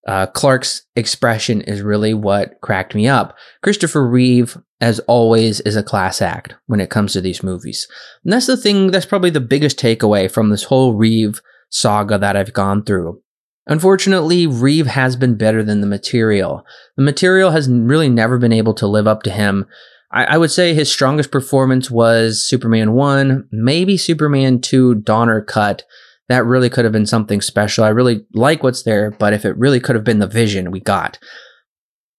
uh, 0.06 0.26
Clark's 0.26 0.82
expression 0.96 1.60
is 1.62 1.82
really 1.82 2.14
what 2.14 2.60
cracked 2.62 2.94
me 2.94 3.06
up. 3.06 3.36
Christopher 3.62 4.06
Reeve, 4.06 4.56
as 4.80 4.98
always, 5.00 5.60
is 5.60 5.76
a 5.76 5.82
class 5.82 6.22
act 6.22 6.54
when 6.66 6.80
it 6.80 6.90
comes 6.90 7.12
to 7.12 7.20
these 7.20 7.42
movies. 7.42 7.86
And 8.24 8.32
that's 8.32 8.46
the 8.46 8.56
thing, 8.56 8.90
that's 8.90 9.06
probably 9.06 9.30
the 9.30 9.40
biggest 9.40 9.78
takeaway 9.78 10.30
from 10.30 10.50
this 10.50 10.64
whole 10.64 10.94
Reeve 10.94 11.40
saga 11.70 12.18
that 12.18 12.36
I've 12.36 12.52
gone 12.52 12.84
through. 12.84 13.22
Unfortunately, 13.66 14.46
Reeve 14.46 14.86
has 14.86 15.16
been 15.16 15.36
better 15.36 15.62
than 15.62 15.80
the 15.80 15.86
material. 15.86 16.64
The 16.96 17.02
material 17.02 17.50
has 17.50 17.68
really 17.68 18.08
never 18.08 18.38
been 18.38 18.52
able 18.52 18.74
to 18.74 18.86
live 18.86 19.06
up 19.06 19.22
to 19.24 19.30
him. 19.30 19.66
I, 20.12 20.24
I 20.24 20.38
would 20.38 20.50
say 20.50 20.74
his 20.74 20.90
strongest 20.90 21.30
performance 21.30 21.90
was 21.90 22.44
Superman 22.44 22.92
1, 22.92 23.48
maybe 23.52 23.96
Superman 23.96 24.60
2 24.60 24.96
Donner 24.96 25.40
cut 25.40 25.84
that 26.30 26.46
really 26.46 26.70
could 26.70 26.84
have 26.84 26.92
been 26.92 27.06
something 27.06 27.40
special. 27.40 27.82
I 27.82 27.88
really 27.88 28.24
like 28.32 28.62
what's 28.62 28.84
there, 28.84 29.10
but 29.10 29.32
if 29.32 29.44
it 29.44 29.58
really 29.58 29.80
could 29.80 29.96
have 29.96 30.04
been 30.04 30.20
the 30.20 30.28
vision 30.28 30.70
we 30.70 30.78
got. 30.78 31.18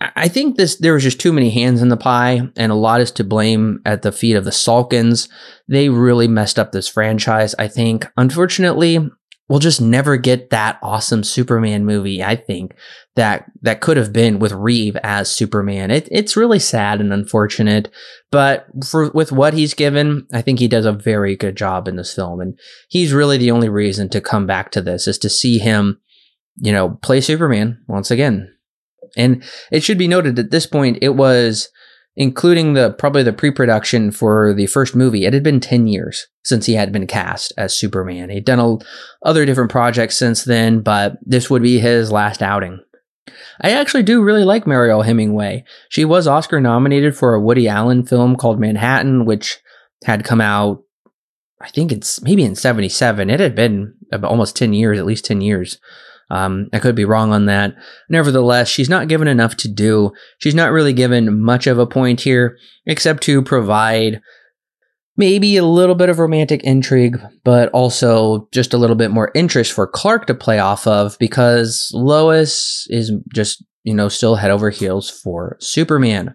I 0.01 0.27
think 0.27 0.57
this 0.57 0.75
there 0.75 0.93
was 0.93 1.03
just 1.03 1.21
too 1.21 1.31
many 1.31 1.49
hands 1.49 1.81
in 1.81 1.87
the 1.87 1.95
pie, 1.95 2.41
and 2.57 2.71
a 2.73 2.75
lot 2.75 2.99
is 2.99 3.11
to 3.11 3.23
blame 3.23 3.79
at 3.85 4.01
the 4.01 4.11
feet 4.11 4.35
of 4.35 4.43
the 4.43 4.51
Salkinds. 4.51 5.29
They 5.69 5.87
really 5.87 6.27
messed 6.27 6.59
up 6.59 6.73
this 6.73 6.89
franchise, 6.89 7.55
I 7.57 7.69
think. 7.69 8.05
Unfortunately, 8.17 8.99
we'll 9.51 9.59
just 9.59 9.81
never 9.81 10.15
get 10.15 10.49
that 10.49 10.79
awesome 10.81 11.25
Superman 11.25 11.85
movie, 11.85 12.23
I 12.23 12.37
think, 12.37 12.73
that 13.17 13.51
that 13.63 13.81
could 13.81 13.97
have 13.97 14.13
been 14.13 14.39
with 14.39 14.53
Reeve 14.53 14.95
as 15.03 15.29
Superman. 15.29 15.91
It, 15.91 16.07
it's 16.09 16.37
really 16.37 16.57
sad 16.57 17.01
and 17.01 17.11
unfortunate, 17.11 17.91
but 18.31 18.65
for 18.87 19.11
with 19.11 19.33
what 19.33 19.53
he's 19.53 19.73
given, 19.73 20.25
I 20.31 20.41
think 20.41 20.59
he 20.59 20.69
does 20.69 20.85
a 20.85 20.93
very 20.93 21.35
good 21.35 21.57
job 21.57 21.89
in 21.89 21.97
this 21.97 22.15
film 22.15 22.39
and 22.39 22.57
he's 22.87 23.11
really 23.11 23.37
the 23.37 23.51
only 23.51 23.67
reason 23.67 24.07
to 24.11 24.21
come 24.21 24.47
back 24.47 24.71
to 24.71 24.81
this 24.81 25.05
is 25.05 25.17
to 25.17 25.29
see 25.29 25.57
him, 25.57 25.99
you 26.55 26.71
know, 26.71 26.91
play 27.01 27.19
Superman 27.19 27.83
once 27.89 28.09
again. 28.09 28.55
And 29.17 29.43
it 29.69 29.83
should 29.83 29.97
be 29.97 30.07
noted 30.07 30.39
at 30.39 30.51
this 30.51 30.65
point 30.65 30.99
it 31.01 31.17
was 31.17 31.67
including 32.21 32.73
the 32.73 32.91
probably 32.91 33.23
the 33.23 33.33
pre-production 33.33 34.11
for 34.11 34.53
the 34.53 34.67
first 34.67 34.95
movie. 34.95 35.25
It 35.25 35.33
had 35.33 35.41
been 35.41 35.59
10 35.59 35.87
years 35.87 36.27
since 36.43 36.67
he 36.67 36.73
had 36.75 36.91
been 36.91 37.07
cast 37.07 37.51
as 37.57 37.75
Superman. 37.75 38.29
He'd 38.29 38.45
done 38.45 38.59
a, 38.59 38.77
other 39.27 39.43
different 39.43 39.71
projects 39.71 40.17
since 40.17 40.43
then, 40.43 40.81
but 40.81 41.17
this 41.23 41.49
would 41.49 41.63
be 41.63 41.79
his 41.79 42.11
last 42.11 42.43
outing. 42.43 42.79
I 43.59 43.71
actually 43.71 44.03
do 44.03 44.21
really 44.21 44.43
like 44.43 44.67
Mariel 44.67 45.01
Hemingway. 45.01 45.63
She 45.89 46.05
was 46.05 46.27
Oscar 46.27 46.61
nominated 46.61 47.17
for 47.17 47.33
a 47.33 47.41
Woody 47.41 47.67
Allen 47.67 48.05
film 48.05 48.35
called 48.35 48.59
Manhattan, 48.59 49.25
which 49.25 49.57
had 50.03 50.23
come 50.23 50.41
out, 50.41 50.83
I 51.59 51.69
think 51.69 51.91
it's 51.91 52.21
maybe 52.21 52.43
in 52.43 52.53
77. 52.53 53.31
It 53.31 53.39
had 53.39 53.55
been 53.55 53.95
almost 54.23 54.55
10 54.55 54.73
years, 54.73 54.99
at 54.99 55.07
least 55.07 55.25
10 55.25 55.41
years. 55.41 55.79
Um, 56.31 56.69
I 56.71 56.79
could 56.79 56.95
be 56.95 57.03
wrong 57.03 57.33
on 57.33 57.45
that. 57.47 57.75
Nevertheless, 58.09 58.69
she's 58.69 58.89
not 58.89 59.09
given 59.09 59.27
enough 59.27 59.57
to 59.57 59.67
do. 59.67 60.13
She's 60.37 60.55
not 60.55 60.71
really 60.71 60.93
given 60.93 61.41
much 61.41 61.67
of 61.67 61.77
a 61.77 61.85
point 61.85 62.21
here, 62.21 62.57
except 62.85 63.21
to 63.23 63.41
provide 63.41 64.21
maybe 65.17 65.57
a 65.57 65.65
little 65.65 65.93
bit 65.93 66.07
of 66.07 66.19
romantic 66.19 66.63
intrigue, 66.63 67.19
but 67.43 67.69
also 67.71 68.47
just 68.53 68.73
a 68.73 68.77
little 68.77 68.95
bit 68.95 69.11
more 69.11 69.29
interest 69.35 69.73
for 69.73 69.85
Clark 69.85 70.25
to 70.27 70.33
play 70.33 70.57
off 70.57 70.87
of 70.87 71.17
because 71.19 71.91
Lois 71.93 72.87
is 72.89 73.11
just, 73.33 73.61
you 73.83 73.93
know, 73.93 74.07
still 74.07 74.35
head 74.35 74.51
over 74.51 74.69
heels 74.69 75.09
for 75.09 75.57
Superman. 75.59 76.33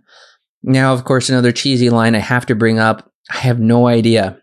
Now, 0.63 0.93
of 0.93 1.05
course, 1.05 1.31
another 1.31 1.53
cheesy 1.53 1.89
line 1.89 2.15
I 2.15 2.19
have 2.19 2.45
to 2.47 2.55
bring 2.55 2.79
up. 2.79 3.11
I 3.33 3.39
have 3.39 3.59
no 3.59 3.89
idea. 3.89 4.39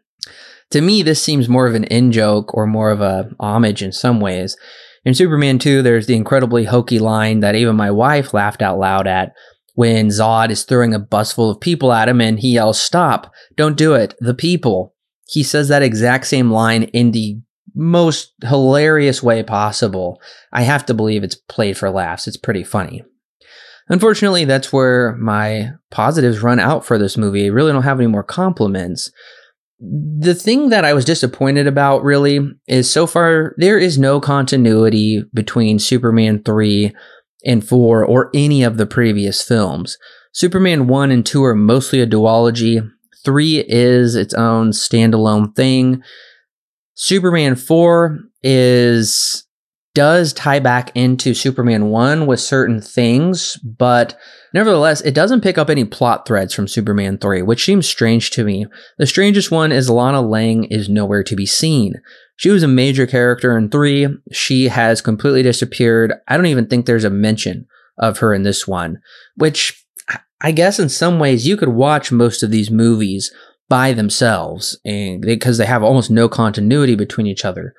To 0.72 0.82
me, 0.82 1.04
this 1.04 1.22
seems 1.22 1.48
more 1.48 1.68
of 1.68 1.76
an 1.76 1.84
in 1.84 2.12
joke 2.12 2.56
or 2.56 2.66
more 2.66 2.90
of 2.90 3.02
a 3.02 3.30
homage 3.40 3.84
in 3.84 3.92
some 3.92 4.20
ways. 4.20 4.58
In 5.06 5.14
Superman 5.14 5.60
2, 5.60 5.82
there's 5.82 6.08
the 6.08 6.16
incredibly 6.16 6.64
hokey 6.66 7.00
line 7.00 7.42
that 7.42 7.56
even 7.56 7.76
my 7.76 7.92
wife 7.92 8.34
laughed 8.34 8.62
out 8.62 8.80
loud 8.80 9.06
at 9.06 9.34
when 9.76 10.08
Zod 10.08 10.50
is 10.50 10.64
throwing 10.64 10.94
a 10.94 11.00
bus 11.00 11.34
full 11.34 11.50
of 11.50 11.60
people 11.60 11.92
at 11.92 12.08
him 12.08 12.22
and 12.22 12.40
he 12.40 12.54
yells, 12.54 12.80
Stop, 12.82 13.34
don't 13.56 13.78
do 13.78 13.94
it, 13.94 14.16
the 14.20 14.34
people. 14.34 14.96
He 15.28 15.44
says 15.44 15.68
that 15.68 15.82
exact 15.82 16.28
same 16.28 16.52
line 16.52 16.84
in 16.84 17.12
the 17.12 17.40
most 17.76 18.34
hilarious 18.44 19.24
way 19.24 19.42
possible. 19.44 20.22
I 20.52 20.62
have 20.62 20.86
to 20.86 20.94
believe 20.94 21.24
it's 21.24 21.36
played 21.36 21.78
for 21.78 21.90
laughs. 21.90 22.28
It's 22.28 22.38
pretty 22.38 22.64
funny. 22.64 23.04
Unfortunately, 23.90 24.46
that's 24.46 24.72
where 24.72 25.16
my 25.16 25.74
positives 25.92 26.42
run 26.42 26.60
out 26.60 26.86
for 26.86 26.98
this 26.98 27.18
movie. 27.18 27.46
I 27.46 27.50
really 27.50 27.72
don't 27.72 27.84
have 27.84 28.00
any 28.00 28.08
more 28.08 28.24
compliments 28.24 29.12
the 29.86 30.34
thing 30.34 30.70
that 30.70 30.86
I 30.86 30.94
was 30.94 31.04
disappointed 31.04 31.68
about 31.68 32.04
really 32.04 32.40
is 32.68 32.90
so 32.90 33.06
far 33.06 33.54
there 33.58 33.78
is 33.78 34.00
no 34.00 34.22
continuity 34.22 35.24
between 35.34 35.78
Superman 35.78 36.42
3 36.44 36.94
and 37.46 37.68
4 37.68 38.06
or 38.06 38.30
any 38.34 38.64
of 38.64 38.78
the 38.78 38.86
previous 38.86 39.42
films. 39.42 39.98
Superman 40.32 40.88
1 40.88 41.12
and 41.12 41.26
2 41.26 41.44
are 41.44 41.56
mostly 41.56 42.00
a 42.00 42.08
duology. 42.08 42.90
3 43.26 43.66
is 43.68 44.16
its 44.16 44.34
own 44.34 44.72
standalone 44.72 45.54
thing. 45.54 46.02
Superman 46.96 47.56
4 47.56 48.20
is 48.42 49.46
does 49.94 50.34
tie 50.34 50.60
back 50.60 50.92
into 50.96 51.34
Superman 51.34 51.90
1 51.90 52.26
with 52.26 52.40
certain 52.40 52.82
things, 52.82 53.58
but 53.58 54.18
nevertheless, 54.54 55.02
it 55.02 55.14
doesn't 55.14 55.42
pick 55.42 55.58
up 55.58 55.70
any 55.70 55.86
plot 55.86 56.28
threads 56.28 56.54
from 56.54 56.68
Superman 56.68 57.18
3, 57.18 57.44
which 57.44 57.64
seems 57.64 57.88
strange 57.88 58.32
to 58.32 58.44
me. 58.44 58.66
The 58.98 59.06
strangest 59.06 59.52
one 59.52 59.72
is 59.72 59.90
Lana 59.90 60.22
Lang 60.22 60.64
is 60.66 60.90
nowhere 60.90 61.24
to 61.24 61.36
be 61.36 61.46
seen. 61.46 62.02
She 62.36 62.50
was 62.50 62.64
a 62.64 62.68
major 62.68 63.06
character 63.06 63.56
in 63.58 63.70
3. 63.70 64.08
She 64.32 64.70
has 64.70 65.02
completely 65.02 65.44
disappeared. 65.44 66.14
I 66.28 66.38
don't 66.38 66.48
even 66.48 66.68
think 66.68 66.86
there's 66.86 67.04
a 67.04 67.12
mention 67.12 67.68
of 67.98 68.18
her 68.20 68.34
in 68.34 68.42
this 68.44 68.68
one, 68.68 69.00
which 69.36 69.86
I 70.42 70.52
guess 70.52 70.80
in 70.80 70.90
some 70.90 71.20
ways 71.20 71.48
you 71.48 71.56
could 71.56 71.70
watch 71.70 72.12
most 72.12 72.42
of 72.42 72.50
these 72.52 72.72
movies 72.72 73.32
by 73.70 73.94
themselves 73.94 74.78
and 74.84 75.22
because 75.22 75.58
they 75.58 75.66
have 75.66 75.84
almost 75.84 76.12
no 76.12 76.28
continuity 76.28 76.96
between 76.96 77.28
each 77.28 77.46
other. 77.46 77.74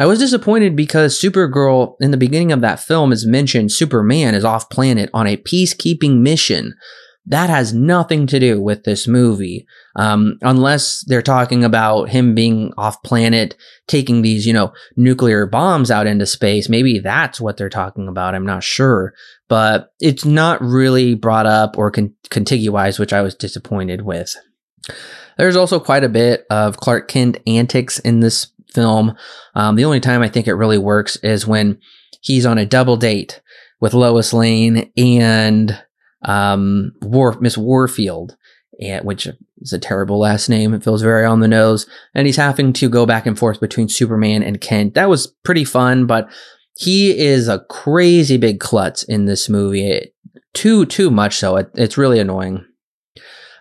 I 0.00 0.06
was 0.06 0.18
disappointed 0.18 0.74
because 0.74 1.20
Supergirl 1.20 1.96
in 2.00 2.10
the 2.10 2.16
beginning 2.16 2.52
of 2.52 2.62
that 2.62 2.80
film 2.80 3.12
is 3.12 3.26
mentioned 3.26 3.70
Superman 3.70 4.34
is 4.34 4.46
off 4.46 4.70
planet 4.70 5.10
on 5.12 5.26
a 5.26 5.36
peacekeeping 5.36 6.20
mission. 6.20 6.74
That 7.26 7.50
has 7.50 7.74
nothing 7.74 8.26
to 8.28 8.40
do 8.40 8.62
with 8.62 8.84
this 8.84 9.06
movie. 9.06 9.66
Um, 9.96 10.38
unless 10.40 11.04
they're 11.06 11.20
talking 11.20 11.64
about 11.64 12.08
him 12.08 12.34
being 12.34 12.72
off 12.78 13.02
planet, 13.02 13.58
taking 13.88 14.22
these, 14.22 14.46
you 14.46 14.54
know, 14.54 14.72
nuclear 14.96 15.44
bombs 15.44 15.90
out 15.90 16.06
into 16.06 16.24
space. 16.24 16.70
Maybe 16.70 16.98
that's 16.98 17.38
what 17.38 17.58
they're 17.58 17.68
talking 17.68 18.08
about. 18.08 18.34
I'm 18.34 18.46
not 18.46 18.64
sure. 18.64 19.12
But 19.50 19.92
it's 20.00 20.24
not 20.24 20.62
really 20.62 21.14
brought 21.14 21.44
up 21.44 21.76
or 21.76 21.90
con- 21.90 22.14
contiguized, 22.30 22.98
which 22.98 23.12
I 23.12 23.20
was 23.20 23.34
disappointed 23.34 24.00
with. 24.00 24.34
There's 25.36 25.56
also 25.56 25.78
quite 25.78 26.04
a 26.04 26.08
bit 26.08 26.46
of 26.50 26.78
Clark 26.78 27.08
Kent 27.08 27.38
antics 27.46 27.98
in 27.98 28.20
this 28.20 28.50
film. 28.72 29.16
Um, 29.54 29.76
the 29.76 29.84
only 29.84 30.00
time 30.00 30.22
I 30.22 30.28
think 30.28 30.46
it 30.46 30.54
really 30.54 30.78
works 30.78 31.16
is 31.16 31.46
when 31.46 31.78
he's 32.22 32.46
on 32.46 32.58
a 32.58 32.66
double 32.66 32.96
date 32.96 33.40
with 33.80 33.94
Lois 33.94 34.32
Lane 34.32 34.90
and 34.96 35.82
um, 36.22 36.92
War- 37.02 37.40
Miss 37.40 37.56
Warfield, 37.56 38.36
and, 38.80 39.04
which 39.04 39.26
is 39.60 39.72
a 39.72 39.78
terrible 39.78 40.18
last 40.18 40.48
name. 40.48 40.74
It 40.74 40.84
feels 40.84 41.02
very 41.02 41.24
on 41.24 41.40
the 41.40 41.48
nose. 41.48 41.86
And 42.14 42.26
he's 42.26 42.36
having 42.36 42.72
to 42.74 42.88
go 42.88 43.06
back 43.06 43.26
and 43.26 43.38
forth 43.38 43.60
between 43.60 43.88
Superman 43.88 44.42
and 44.42 44.60
Kent. 44.60 44.94
That 44.94 45.08
was 45.08 45.28
pretty 45.44 45.64
fun, 45.64 46.06
but 46.06 46.30
he 46.76 47.18
is 47.18 47.48
a 47.48 47.64
crazy 47.70 48.36
big 48.36 48.60
klutz 48.60 49.02
in 49.02 49.26
this 49.26 49.48
movie. 49.48 49.90
It, 49.90 50.14
too, 50.52 50.84
too 50.86 51.10
much 51.10 51.36
so. 51.36 51.56
It, 51.56 51.70
it's 51.74 51.98
really 51.98 52.18
annoying. 52.18 52.64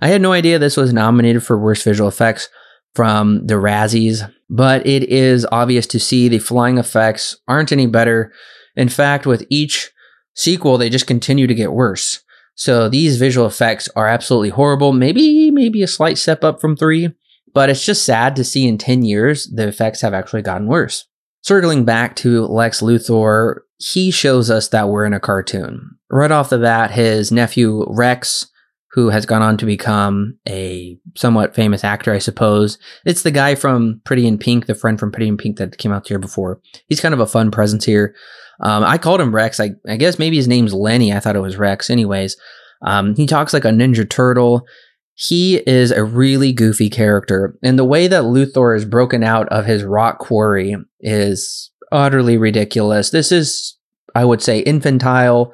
I 0.02 0.08
had 0.08 0.22
no 0.22 0.32
idea 0.32 0.58
this 0.58 0.78
was 0.78 0.94
nominated 0.94 1.44
for 1.44 1.58
worst 1.58 1.84
visual 1.84 2.08
effects 2.08 2.50
from 2.96 3.46
the 3.46 3.56
Razzies, 3.56 4.32
but 4.50 4.86
it 4.86 5.04
is 5.04 5.46
obvious 5.52 5.86
to 5.88 6.00
see 6.00 6.28
the 6.28 6.40
flying 6.40 6.78
effects 6.78 7.38
aren't 7.48 7.72
any 7.72 7.86
better 7.86 8.34
In 8.76 8.90
fact, 8.90 9.26
with 9.26 9.46
each 9.50 9.92
sequel, 10.36 10.78
they 10.78 10.90
just 10.90 11.08
continue 11.08 11.48
to 11.48 11.54
get 11.54 11.74
worse. 11.74 12.24
So 12.56 12.90
these 12.90 13.18
visual 13.18 13.48
effects 13.48 13.90
are 13.96 14.08
absolutely 14.08 14.50
horrible. 14.50 14.94
Maybe, 14.94 15.52
maybe 15.52 15.82
a 15.82 15.88
slight 15.88 16.18
step 16.18 16.44
up 16.44 16.60
from 16.62 16.76
three, 16.76 17.14
but 17.54 17.70
it's 17.70 17.86
just 17.86 18.06
sad 18.06 18.36
to 18.36 18.44
see 18.44 18.68
in 18.68 18.78
10 18.78 19.04
years 19.04 19.50
the 19.54 19.68
effects 19.68 20.02
have 20.02 20.14
actually 20.14 20.42
gotten 20.42 20.68
worse. 20.68 21.08
Circling 21.42 21.86
back 21.86 22.16
to 22.18 22.46
Lex 22.46 22.82
Luthor, 22.82 23.62
he 23.78 24.12
shows 24.12 24.50
us 24.50 24.68
that 24.70 24.90
we're 24.90 25.06
in 25.06 25.14
a 25.14 25.20
cartoon. 25.20 25.98
Right 26.10 26.32
off 26.32 26.50
the 26.50 26.58
bat, 26.58 26.92
his 26.92 27.32
nephew 27.32 27.86
Rex, 27.88 28.48
who 28.92 29.10
has 29.10 29.26
gone 29.26 29.42
on 29.42 29.58
to 29.58 29.66
become 29.66 30.38
a 30.48 30.98
somewhat 31.16 31.54
famous 31.54 31.84
actor, 31.84 32.12
I 32.12 32.18
suppose. 32.18 32.80
It's 33.06 33.22
the 33.22 33.32
guy 33.32 33.56
from 33.56 34.02
Pretty 34.04 34.26
in 34.26 34.38
Pink, 34.38 34.66
the 34.66 34.76
friend 34.76 35.00
from 35.00 35.12
Pretty 35.12 35.28
in 35.28 35.38
Pink 35.38 35.58
that 35.58 35.78
came 35.78 35.92
out 35.92 36.08
here 36.08 36.20
before. 36.20 36.60
He's 36.88 37.02
kind 37.02 37.14
of 37.14 37.20
a 37.20 37.28
fun 37.28 37.52
presence 37.52 37.86
here. 37.86 38.16
Um, 38.62 38.84
I 38.84 38.98
called 38.98 39.22
him 39.22 39.34
Rex. 39.34 39.60
I, 39.60 39.72
I, 39.88 39.96
guess 39.96 40.20
maybe 40.20 40.36
his 40.36 40.48
name's 40.48 40.74
Lenny. 40.74 41.14
I 41.14 41.20
thought 41.20 41.36
it 41.36 41.42
was 41.42 41.58
Rex. 41.58 41.90
Anyways, 41.90 42.36
um, 42.82 43.16
he 43.16 43.26
talks 43.26 43.54
like 43.54 43.64
a 43.64 43.70
Ninja 43.70 44.10
Turtle. 44.10 44.66
He 45.14 45.58
is 45.68 45.92
a 45.92 46.04
really 46.04 46.52
goofy 46.52 46.90
character. 46.90 47.58
And 47.62 47.78
the 47.78 47.86
way 47.86 48.08
that 48.08 48.24
Luthor 48.24 48.76
is 48.76 48.86
broken 48.86 49.24
out 49.24 49.48
of 49.50 49.66
his 49.66 49.84
rock 49.84 50.20
quarry 50.20 50.76
is 51.00 51.72
utterly 51.92 52.38
ridiculous. 52.38 53.12
This 53.12 53.32
is, 53.32 53.78
I 54.16 54.26
would 54.26 54.42
say, 54.42 54.60
infantile, 54.60 55.54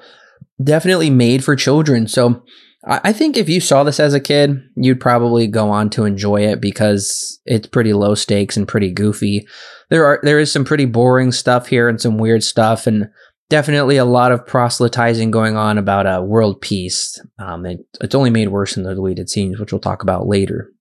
definitely 0.63 1.10
made 1.10 1.44
for 1.44 1.56
children. 1.56 2.08
So 2.08 2.44
I 2.88 3.13
think 3.13 3.36
if 3.36 3.50
you 3.50 3.62
saw 3.62 3.84
this 3.84 4.00
as 4.00 4.13
a 4.13 4.20
kid, 4.20 4.62
you'd 4.75 5.01
probably 5.01 5.48
go 5.48 5.72
on 5.72 5.89
to 5.92 6.06
enjoy 6.06 6.46
it 6.46 6.62
because 6.62 7.39
it's 7.46 7.65
pretty 7.65 7.94
low 7.94 8.13
stakes 8.13 8.58
and 8.58 8.68
pretty 8.68 8.92
goofy. 8.92 9.48
There 9.89 10.06
are 10.06 10.20
there 10.22 10.39
is 10.39 10.51
some 10.51 10.65
pretty 10.65 10.86
boring 10.86 11.32
stuff 11.32 11.68
here 11.68 11.89
and 11.89 12.00
some 12.00 12.20
weird 12.20 12.44
stuff 12.44 12.86
and 12.86 13.10
definitely 13.50 13.98
a 13.98 14.06
lot 14.06 14.32
of 14.32 14.46
proselytizing 14.46 15.32
going 15.32 15.56
on 15.56 15.80
about 15.80 16.06
a 16.06 16.20
uh, 16.20 16.22
world 16.22 16.62
peace. 16.62 17.20
Um, 17.39 17.65
it, 17.65 17.80
it's 18.01 18.15
only 18.15 18.30
made 18.30 18.50
worse 18.50 18.77
in 18.77 18.84
the 18.84 18.94
deleted 18.94 19.30
scenes, 19.30 19.60
which 19.60 19.72
we'll 19.72 19.82
talk 19.82 20.04
about 20.04 20.27
later. 20.27 20.72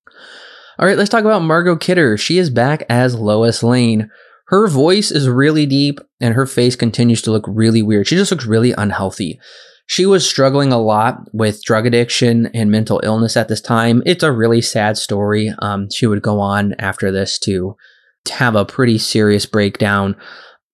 All 0.78 0.87
right, 0.87 0.99
let's 0.99 1.11
talk 1.11 1.25
about 1.25 1.42
Margot 1.42 1.76
Kidder. 1.76 2.16
She 2.16 2.38
is 2.38 2.50
back 2.50 2.82
as 2.88 3.14
Lois 3.14 3.62
Lane. 3.62 4.11
Her 4.49 4.66
voice 4.66 5.11
is 5.11 5.28
really 5.28 5.64
deep 5.66 6.00
and 6.20 6.34
her 6.34 6.46
face 6.46 6.76
continues 6.76 7.23
to 7.23 7.30
look 7.30 7.44
really 7.49 7.82
weird. 7.82 8.06
She 8.06 8.16
just 8.16 8.30
looks 8.30 8.44
really 8.44 8.73
unhealthy. 8.73 9.40
She 9.86 10.06
was 10.06 10.28
struggling 10.28 10.72
a 10.72 10.78
lot 10.78 11.28
with 11.32 11.62
drug 11.62 11.86
addiction 11.86 12.46
and 12.54 12.70
mental 12.70 13.00
illness 13.04 13.36
at 13.36 13.48
this 13.48 13.60
time. 13.60 14.02
It's 14.06 14.22
a 14.22 14.32
really 14.32 14.62
sad 14.62 14.96
story. 14.96 15.52
Um, 15.60 15.90
she 15.90 16.06
would 16.06 16.22
go 16.22 16.40
on 16.40 16.74
after 16.78 17.12
this 17.12 17.38
to, 17.40 17.76
to 18.24 18.34
have 18.34 18.56
a 18.56 18.64
pretty 18.64 18.96
serious 18.96 19.44
breakdown. 19.44 20.16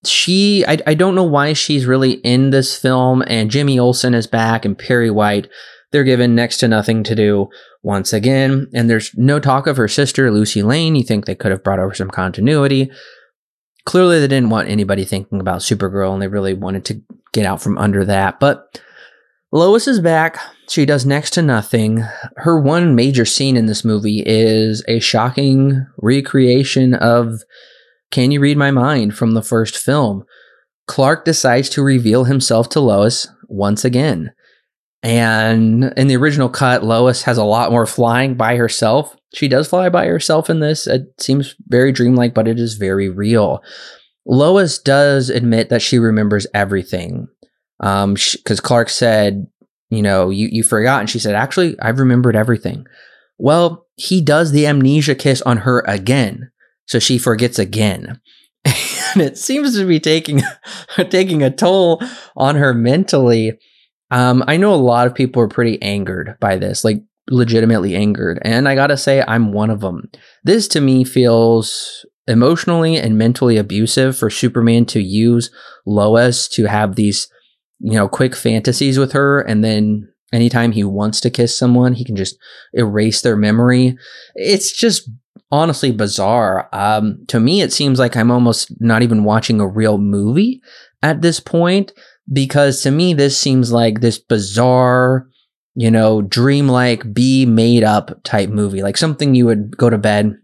She, 0.05 0.65
I, 0.67 0.79
I 0.87 0.95
don't 0.95 1.17
know 1.17 1.25
why 1.25 1.53
she's 1.53 1.87
really 1.87 2.13
in 2.13 2.51
this 2.51 2.79
film, 2.79 3.23
and 3.27 3.51
Jimmy 3.51 3.79
Olsen 3.79 4.15
is 4.15 4.27
back 4.27 4.65
and 4.65 4.79
Perry 4.79 5.11
White. 5.11 5.49
They're 5.91 6.05
given 6.05 6.37
next 6.37 6.59
to 6.59 6.69
nothing 6.69 7.03
to 7.03 7.17
do 7.17 7.49
once 7.83 8.13
again, 8.13 8.69
and 8.73 8.89
there's 8.89 9.11
no 9.17 9.41
talk 9.41 9.67
of 9.67 9.77
her 9.77 9.89
sister, 9.89 10.31
Lucy 10.31 10.63
Lane. 10.63 10.95
You 10.95 11.03
think 11.03 11.27
they 11.27 11.35
could 11.35 11.51
have 11.51 11.65
brought 11.65 11.81
over 11.81 11.95
some 11.95 12.11
continuity. 12.11 12.91
Clearly, 13.85 14.21
they 14.21 14.29
didn't 14.29 14.51
want 14.51 14.69
anybody 14.69 15.05
thinking 15.05 15.41
about 15.41 15.63
Supergirl, 15.63 16.13
and 16.13 16.23
they 16.23 16.29
really 16.29 16.55
wanted 16.55 16.85
to 16.87 17.03
get 17.33 17.45
out 17.45 17.61
from 17.61 17.77
under 17.77 18.05
that. 18.05 18.39
But 18.39 18.81
Lois 19.53 19.89
is 19.89 19.99
back. 19.99 20.39
She 20.69 20.87
does 20.87 21.05
next 21.05 21.31
to 21.31 21.43
nothing. 21.43 22.05
Her 22.37 22.61
one 22.61 22.95
major 22.95 23.25
scene 23.25 23.57
in 23.57 23.67
this 23.67 23.85
movie 23.85 24.23
is 24.25 24.85
a 24.87 25.01
shocking 25.01 25.87
recreation 25.97 26.95
of 26.95 27.43
Can 28.13 28.31
You 28.31 28.39
Read 28.39 28.57
My 28.57 28.71
Mind 28.71 29.17
from 29.17 29.33
the 29.33 29.43
first 29.43 29.77
film. 29.77 30.23
Clark 30.87 31.25
decides 31.25 31.69
to 31.71 31.83
reveal 31.83 32.25
himself 32.25 32.69
to 32.71 32.81
Lois 32.81 33.27
once 33.49 33.85
again. 33.85 34.31
And 35.03 35.93
in 35.97 36.07
the 36.07 36.17
original 36.17 36.49
cut, 36.49 36.85
Lois 36.85 37.23
has 37.23 37.37
a 37.37 37.45
lot 37.45 37.73
more 37.73 37.87
flying 37.87 38.37
by 38.37 38.55
herself. 38.55 39.17
She 39.35 39.49
does 39.49 39.67
fly 39.67 39.89
by 39.89 40.07
herself 40.07 40.49
in 40.49 40.61
this. 40.61 40.87
It 40.87 41.07
seems 41.19 41.57
very 41.67 41.91
dreamlike, 41.91 42.35
but 42.35 42.47
it 42.47 42.61
is 42.61 42.75
very 42.75 43.09
real. 43.09 43.65
Lois 44.25 44.79
does 44.79 45.29
admit 45.29 45.71
that 45.71 45.83
she 45.83 45.99
remembers 45.99 46.47
everything 46.55 47.27
um, 47.81 48.15
because 48.15 48.61
Clark 48.61 48.89
said, 48.89 49.47
you 49.89 50.03
know, 50.03 50.31
you 50.31 50.49
you 50.51 50.63
forgot, 50.63 51.01
and 51.01 51.11
she 51.11 51.19
said, 51.19 51.35
actually, 51.35 51.77
I've 51.81 51.99
remembered 51.99 52.37
everything. 52.37 52.87
Well, 53.39 53.87
he 53.97 54.21
does 54.21 54.53
the 54.53 54.67
amnesia 54.67 55.15
kiss 55.15 55.43
on 55.43 55.59
her 55.59 55.83
again, 55.87 56.51
so 56.87 56.99
she 56.99 57.19
forgets 57.19 57.59
again. 57.59 58.21
and 58.65 59.23
it 59.23 59.39
seems 59.39 59.77
to 59.77 59.87
be 59.87 59.99
taking 59.99 60.43
taking 61.09 61.43
a 61.43 61.51
toll 61.51 62.03
on 62.37 62.57
her 62.57 62.75
mentally. 62.75 63.59
Um, 64.11 64.45
I 64.47 64.57
know 64.57 64.75
a 64.75 64.77
lot 64.77 65.07
of 65.07 65.15
people 65.15 65.43
are 65.43 65.49
pretty 65.49 65.81
angered 65.83 66.37
by 66.41 66.57
this, 66.57 66.85
like 66.85 67.03
legitimately 67.31 67.97
angered, 67.97 68.39
and 68.43 68.69
I 68.69 68.75
gotta 68.75 68.97
say, 68.97 69.25
I'm 69.27 69.53
one 69.53 69.71
of 69.71 69.81
them. 69.81 70.11
This 70.45 70.69
to 70.69 70.81
me 70.81 71.05
feels 71.05 72.05
emotionally 72.27 72.97
and 72.97 73.19
mentally 73.19 73.57
abusive 73.57 74.17
for 74.17 74.31
Superman 74.31 74.85
to 74.87 75.01
use 75.01 75.51
Lois 75.87 76.47
to 76.49 76.67
have 76.67 76.95
these 76.95 77.29
you 77.81 77.95
know, 77.95 78.09
quick 78.09 78.37
fantasies 78.37 78.99
with 78.99 79.13
her. 79.13 79.41
And 79.41 79.65
then 79.65 80.09
anytime 80.33 80.73
he 80.73 80.85
wants 80.85 81.21
to 81.23 81.31
kiss 81.31 81.57
someone, 81.57 81.95
he 81.95 82.05
can 82.05 82.17
just 82.17 82.37
erase 82.73 83.23
their 83.23 83.37
memory. 83.37 83.97
It's 84.35 84.73
just 84.73 85.11
honestly 85.51 85.91
bizarre. 85.91 86.69
Um, 86.73 87.25
to 87.29 87.41
me, 87.41 87.63
it 87.63 87.73
seems 87.73 87.99
like 87.99 88.17
I'm 88.17 88.31
almost 88.31 88.73
not 88.81 89.03
even 89.03 89.25
watching 89.25 89.61
a 89.61 89.67
real 89.67 89.99
movie 89.99 90.63
at 91.03 91.23
this 91.23 91.41
point 91.41 91.93
because 92.33 92.83
to 92.83 92.91
me, 92.91 93.15
this 93.15 93.37
seems 93.37 93.73
like 93.73 94.01
this 94.01 94.19
bizarre, 94.19 95.27
you 95.75 95.91
know, 95.91 96.23
dreamlike, 96.23 97.13
be 97.13 97.47
made 97.47 97.83
up 97.83 98.23
type 98.23 98.51
movie, 98.51 98.83
like 98.83 98.97
something 98.97 99.35
you 99.35 99.47
would 99.47 99.77
go 99.77 99.91
to 99.91 99.99
bed 99.99 100.37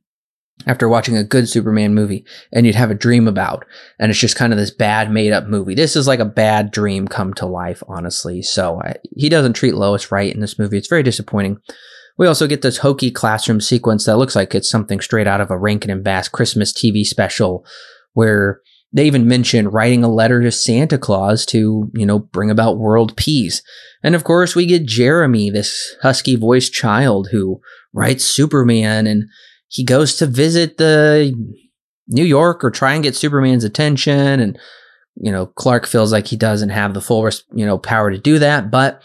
after 0.67 0.89
watching 0.89 1.17
a 1.17 1.25
good 1.25 1.49
Superman 1.49 1.95
movie 1.95 2.25
and 2.53 2.67
you'd 2.67 2.75
have 2.75 2.91
a 2.91 2.95
dream 2.95 3.29
about. 3.29 3.65
And 3.99 4.11
it's 4.11 4.19
just 4.19 4.37
kind 4.37 4.53
of 4.53 4.59
this 4.59 4.71
bad 4.71 5.11
made 5.11 5.33
up 5.33 5.47
movie. 5.47 5.75
This 5.75 5.97
is 5.97 6.07
like 6.07 6.19
a 6.19 6.25
bad 6.25 6.71
dream 6.71 7.07
come 7.07 7.33
to 7.35 7.47
life, 7.47 7.83
honestly. 7.89 8.43
So 8.43 8.81
I, 8.83 8.97
he 9.17 9.29
doesn't 9.29 9.55
treat 9.55 9.75
Lois 9.75 10.11
right 10.11 10.33
in 10.33 10.41
this 10.41 10.59
movie. 10.59 10.77
It's 10.77 10.89
very 10.89 11.05
disappointing. 11.05 11.59
We 12.19 12.27
also 12.27 12.47
get 12.47 12.63
this 12.63 12.79
hokey 12.79 13.11
classroom 13.11 13.61
sequence 13.61 14.07
that 14.07 14.17
looks 14.17 14.35
like 14.35 14.55
it's 14.55 14.71
something 14.71 15.01
straight 15.01 15.27
out 15.27 15.41
of 15.41 15.51
a 15.51 15.59
Rankin 15.59 15.91
and 15.91 16.03
Bass 16.03 16.29
Christmas 16.29 16.73
TV 16.73 17.05
special 17.05 17.65
where 18.15 18.61
they 18.93 19.07
even 19.07 19.29
mention 19.29 19.69
writing 19.69 20.03
a 20.03 20.09
letter 20.09 20.41
to 20.41 20.51
Santa 20.51 20.97
Claus 20.97 21.45
to, 21.47 21.91
you 21.95 22.07
know, 22.07 22.21
bring 22.21 22.51
about 22.51 22.79
world 22.79 23.17
peace. 23.17 23.63
And 24.03 24.15
of 24.15 24.25
course, 24.25 24.57
we 24.57 24.65
get 24.65 24.87
Jeremy, 24.87 25.51
this 25.51 25.95
husky 26.03 26.37
voiced 26.37 26.73
child 26.73 27.29
who 27.31 27.61
writes 27.93 28.25
Superman 28.25 29.07
and 29.07 29.25
he 29.69 29.85
goes 29.85 30.17
to 30.17 30.27
visit 30.27 30.79
the 30.79 31.35
New 32.09 32.25
York 32.25 32.63
or 32.63 32.71
try 32.71 32.95
and 32.95 33.03
get 33.03 33.17
Superman's 33.17 33.65
attention. 33.65 34.41
And 34.41 34.59
you 35.17 35.33
know 35.33 35.47
Clark 35.47 35.87
feels 35.87 36.13
like 36.13 36.27
he 36.27 36.37
doesn't 36.37 36.69
have 36.71 36.95
the 36.95 37.01
full 37.01 37.29
you 37.53 37.67
know 37.67 37.79
power 37.79 38.11
to 38.11 38.19
do 38.19 38.39
that 38.39 38.71
but 38.71 39.03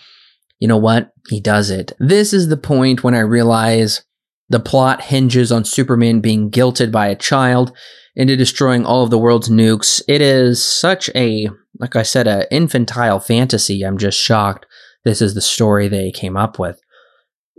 you 0.62 0.68
know 0.68 0.78
what? 0.78 1.12
He 1.28 1.42
does 1.42 1.72
it. 1.72 1.92
This 2.00 2.34
is 2.34 2.48
the 2.48 2.56
point 2.56 3.04
when 3.04 3.16
i 3.16 3.20
realize 3.20 4.04
the 4.48 4.60
plot 4.60 5.02
hinges 5.02 5.52
on 5.52 5.66
Superman 5.66 6.22
being 6.22 6.52
guilted 6.52 6.92
by 6.92 7.08
a 7.08 7.16
child 7.16 7.76
into 8.16 8.38
destroying 8.38 8.86
all 8.86 9.04
of 9.04 9.10
the 9.10 9.18
world's 9.18 9.50
nukes. 9.50 10.02
It 10.08 10.22
is 10.22 10.64
such 10.64 11.10
a 11.16 11.50
like 11.80 11.96
i 11.96 12.04
said 12.04 12.28
a 12.28 12.54
infantile 12.54 13.20
fantasy. 13.20 13.82
I'm 13.82 13.98
just 13.98 14.20
shocked 14.20 14.68
this 15.04 15.22
is 15.22 15.34
the 15.34 15.42
story 15.42 15.88
they 15.88 16.12
came 16.12 16.38
up 16.38 16.60
with. 16.60 16.80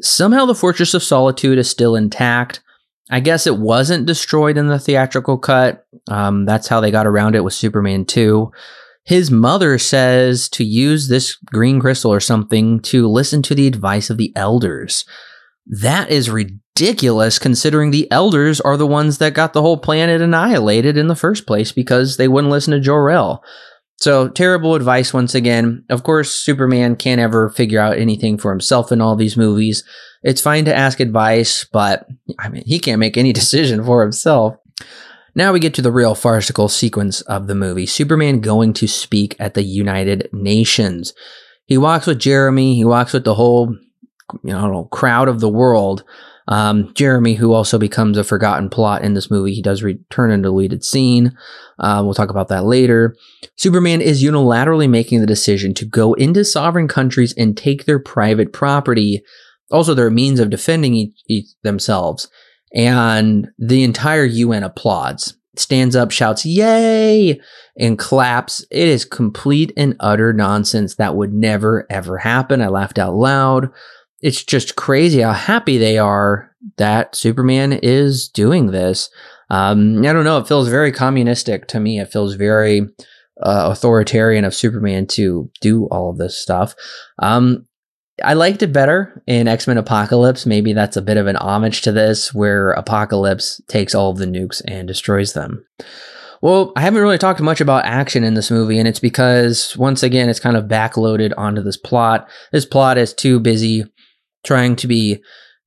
Somehow 0.01 0.47
the 0.47 0.55
fortress 0.55 0.95
of 0.95 1.03
solitude 1.03 1.59
is 1.59 1.69
still 1.69 1.97
intact 1.97 2.61
I 3.13 3.21
guess 3.21 3.47
it 3.47 3.59
wasn't 3.59 4.07
destroyed 4.07 4.57
in 4.57 4.69
the 4.69 4.79
theatrical 4.79 5.37
cut. 5.37 5.87
Um, 6.09 6.47
that's 6.47 6.67
how 6.67 6.81
they 6.81 6.91
got 6.91 7.07
around 7.07 7.37
it 7.37 7.45
with 7.45 7.53
Superman 7.53 8.07
2. 8.07 8.51
His 9.05 9.31
mother 9.31 9.77
says 9.77 10.49
to 10.49 10.65
use 10.65 11.09
this 11.09 11.37
green 11.37 11.79
crystal 11.79 12.11
or 12.11 12.21
something 12.21 12.81
to 12.81 13.07
listen 13.07 13.43
to 13.43 13.55
the 13.55 13.67
advice 13.67 14.09
of 14.09 14.17
the 14.17 14.33
elders. 14.35 15.05
That 15.67 16.11
is 16.11 16.31
ridiculous 16.31 17.39
considering 17.39 17.91
the 17.91 18.11
elders 18.11 18.63
are 18.63 18.79
the 18.79 18.87
ones 18.87 19.19
that 19.19 19.35
got 19.35 19.53
the 19.53 19.61
whole 19.61 19.77
planet 19.77 20.23
annihilated 20.23 20.97
in 20.97 21.09
the 21.09 21.15
first 21.15 21.47
place 21.47 21.71
because 21.71 22.17
they 22.17 22.29
wouldn't 22.29 22.51
listen 22.51 22.73
to 22.73 22.81
Jor-El. 22.81 23.45
So, 23.99 24.29
terrible 24.29 24.75
advice 24.75 25.15
once 25.15 25.35
again. 25.35 25.85
Of 25.89 26.03
course, 26.03 26.33
Superman 26.33 26.97
can't 26.97 27.21
ever 27.21 27.51
figure 27.51 27.79
out 27.79 27.99
anything 27.99 28.37
for 28.37 28.51
himself 28.51 28.91
in 28.91 29.01
all 29.01 29.15
these 29.15 29.37
movies. 29.37 29.85
It's 30.23 30.41
fine 30.41 30.65
to 30.65 30.75
ask 30.75 30.99
advice, 30.99 31.65
but 31.65 32.07
I 32.39 32.49
mean, 32.49 32.65
he 32.67 32.79
can't 32.79 32.99
make 32.99 33.17
any 33.17 33.33
decision 33.33 33.85
for 33.85 34.03
himself. 34.03 34.57
Now 35.35 35.53
we 35.53 35.61
get 35.61 35.75
to 35.75 35.83
the 35.83 35.93
real 35.93 36.15
farcical 36.15 36.69
sequence 36.69 37.23
of 37.23 37.47
the 37.47 37.55
movie 37.55 37.87
Superman 37.87 38.41
going 38.41 38.75
to 38.75 38.87
speak 38.87 39.35
at 39.39 39.55
the 39.55 39.63
United 39.63 40.29
Nations. 40.33 41.15
He 41.67 41.79
walks 41.79 42.07
with 42.07 42.19
Jeremy, 42.19 42.75
he 42.75 42.85
walks 42.85 43.13
with 43.13 43.25
the 43.25 43.35
whole 43.35 43.75
you 44.43 44.53
know, 44.53 44.89
crowd 44.91 45.29
of 45.29 45.41
the 45.41 45.49
world. 45.49 46.05
Um, 46.49 46.93
Jeremy, 46.95 47.35
who 47.35 47.53
also 47.53 47.79
becomes 47.79 48.19
a 48.19 48.25
forgotten 48.25 48.69
plot 48.69 49.03
in 49.03 49.15
this 49.15 49.31
movie, 49.31 49.55
he 49.55 49.63
does 49.63 49.83
return 49.83 50.31
in 50.31 50.41
a 50.41 50.45
deleted 50.45 50.85
scene. 50.85 51.37
Uh, 51.79 52.03
we'll 52.05 52.15
talk 52.15 52.31
about 52.31 52.49
that 52.49 52.65
later. 52.65 53.15
Superman 53.57 54.01
is 54.01 54.23
unilaterally 54.23 54.89
making 54.89 55.21
the 55.21 55.27
decision 55.27 55.75
to 55.75 55.85
go 55.85 56.15
into 56.15 56.45
sovereign 56.45 56.89
countries 56.89 57.33
and 57.37 57.57
take 57.57 57.85
their 57.85 57.99
private 57.99 58.53
property, 58.53 59.23
also 59.71 59.95
their 59.95 60.11
means 60.11 60.41
of 60.41 60.51
defending 60.51 61.13
themselves. 61.63 62.29
And 62.75 63.49
the 63.59 63.85
entire 63.85 64.25
UN 64.25 64.63
applauds, 64.63 65.37
stands 65.57 65.95
up, 65.95 66.11
shouts, 66.11 66.45
Yay! 66.45 67.41
and 67.79 67.99
claps. 67.99 68.65
It 68.71 68.89
is 68.89 69.05
complete 69.05 69.73
and 69.77 69.95
utter 70.01 70.33
nonsense. 70.33 70.97
That 70.97 71.15
would 71.17 71.33
never, 71.33 71.87
ever 71.91 72.19
happen. 72.19 72.63
I 72.63 72.69
laughed 72.69 72.99
out 72.99 73.15
loud 73.15 73.71
it's 74.23 74.45
just 74.45 74.77
crazy 74.77 75.21
how 75.21 75.33
happy 75.33 75.79
they 75.79 75.99
are 75.99 76.55
that 76.79 77.15
Superman 77.15 77.73
is 77.73 78.29
doing 78.29 78.69
this. 78.69 79.11
Um, 79.51 79.99
I 79.99 80.13
don't 80.13 80.25
know. 80.25 80.39
It 80.39 80.49
feels 80.49 80.69
very 80.69 80.93
communistic 80.93 81.67
to 81.69 81.81
me. 81.81 82.01
It 82.01 82.13
feels 82.13 82.35
very 82.35 82.83
uh, 83.43 83.69
authoritarian 83.73 84.45
of 84.45 84.55
Superman 84.55 85.07
to 85.09 85.51
do 85.61 85.87
all 85.87 86.11
of 86.11 86.19
this 86.19 86.39
stuff. 86.39 86.75
Um, 87.19 87.67
I 88.23 88.35
liked 88.35 88.63
it 88.63 88.73
better 88.73 89.23
in 89.27 89.49
X 89.49 89.67
Men 89.67 89.79
Apocalypse. 89.79 90.47
Maybe 90.47 90.73
that's 90.73 90.97
a 90.97 91.03
bit 91.03 91.17
of 91.17 91.27
an 91.27 91.37
homage 91.37 91.83
to 91.83 91.93
this, 91.93 92.33
where 92.33 92.71
Apocalypse 92.73 93.61
takes 93.69 93.95
all 93.95 94.11
of 94.11 94.19
the 94.19 94.27
nukes 94.27 94.63
and 94.67 94.87
destroys 94.87 95.33
them. 95.33 95.65
Well, 96.43 96.73
I 96.77 96.81
haven't 96.81 97.01
really 97.01 97.19
talked 97.19 97.41
much 97.41 97.61
about 97.61 97.85
action 97.85 98.25
in 98.25 98.35
this 98.35 98.51
movie, 98.51 98.79
and 98.79 98.89
it's 98.89 98.99
because, 98.99 99.77
once 99.77 100.03
again, 100.03 100.29
it's 100.29 100.41
kind 100.41 100.57
of 100.57 100.65
backloaded 100.65 101.33
onto 101.37 101.63
this 101.63 101.77
plot. 101.77 102.29
This 102.51 102.67
plot 102.67 102.99
is 102.99 103.15
too 103.15 103.39
busy 103.39 103.85
trying 104.45 104.77
to 104.77 104.87
be 104.87 105.23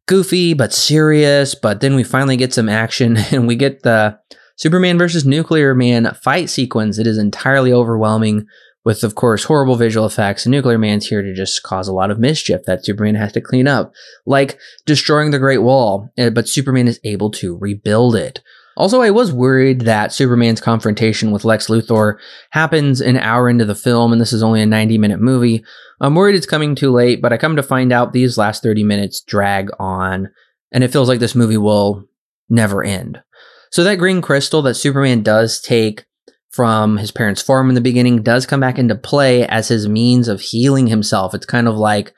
goofy 0.08 0.54
but 0.54 0.74
serious. 0.74 1.56
But 1.56 1.82
then 1.82 1.96
we 1.96 2.04
finally 2.04 2.38
get 2.38 2.54
some 2.54 2.70
action 2.70 3.18
and 3.32 3.48
we 3.48 3.56
get 3.56 3.84
the 3.84 4.18
Superman 4.58 4.98
versus 4.98 5.26
Nuclear 5.26 5.76
Man 5.76 6.14
fight 6.24 6.50
sequence. 6.50 6.98
It 6.98 7.08
is 7.08 7.18
entirely 7.18 7.74
overwhelming 7.74 8.48
with, 8.86 9.04
of 9.04 9.16
course, 9.16 9.44
horrible 9.44 9.76
visual 9.76 10.06
effects. 10.06 10.46
And 10.46 10.52
Nuclear 10.52 10.78
Man's 10.78 11.08
here 11.08 11.22
to 11.22 11.34
just 11.34 11.64
cause 11.64 11.88
a 11.88 11.94
lot 11.94 12.12
of 12.12 12.20
mischief 12.20 12.62
that 12.66 12.86
Superman 12.86 13.16
has 13.16 13.34
to 13.34 13.42
clean 13.42 13.68
up, 13.68 13.92
like 14.26 14.60
destroying 14.86 15.32
the 15.32 15.40
Great 15.40 15.64
Wall. 15.64 16.10
Eh, 16.18 16.30
but 16.30 16.48
Superman 16.48 16.88
is 16.88 17.00
able 17.04 17.32
to 17.32 17.58
rebuild 17.58 18.16
it. 18.16 18.42
Also, 18.78 19.02
I 19.02 19.10
was 19.10 19.32
worried 19.32 19.82
that 19.82 20.12
Superman's 20.12 20.60
confrontation 20.60 21.32
with 21.32 21.46
Lex 21.46 21.68
Luthor 21.68 22.18
happens 22.52 23.00
an 23.00 23.18
hour 23.18 23.50
into 23.50 23.66
the 23.66 23.76
film, 23.76 24.12
and 24.12 24.20
this 24.20 24.34
is 24.34 24.44
only 24.44 24.62
a 24.62 24.66
90 24.66 24.98
minute 24.98 25.22
movie. 25.22 25.64
I'm 26.02 26.16
worried 26.16 26.36
it's 26.36 26.46
coming 26.46 26.76
too 26.76 26.92
late, 26.92 27.22
but 27.22 27.32
I 27.32 27.38
come 27.38 27.56
to 27.56 27.64
find 27.64 27.94
out 27.94 28.12
these 28.12 28.38
last 28.38 28.64
30 28.64 28.84
minutes 28.84 29.22
drag 29.22 29.70
on, 29.80 30.30
and 30.72 30.84
it 30.84 30.92
feels 30.92 31.08
like 31.08 31.20
this 31.20 31.36
movie 31.36 31.58
will 31.58 32.04
never 32.50 32.84
end. 32.84 33.22
So, 33.72 33.84
that 33.84 33.96
green 33.96 34.22
crystal 34.22 34.62
that 34.64 34.76
Superman 34.76 35.24
does 35.24 35.62
take 35.62 36.06
from 36.56 36.98
his 36.98 37.12
parents' 37.12 37.42
farm 37.42 37.68
in 37.68 37.76
the 37.76 37.82
beginning 37.82 38.24
does 38.24 38.46
come 38.46 38.62
back 38.62 38.80
into 38.80 38.96
play 38.96 39.46
as 39.48 39.68
his 39.68 39.90
means 39.90 40.30
of 40.30 40.40
healing 40.40 40.88
himself. 40.88 41.34
It's 41.34 41.46
kind 41.46 41.68
of 41.68 41.76
like 41.76 42.14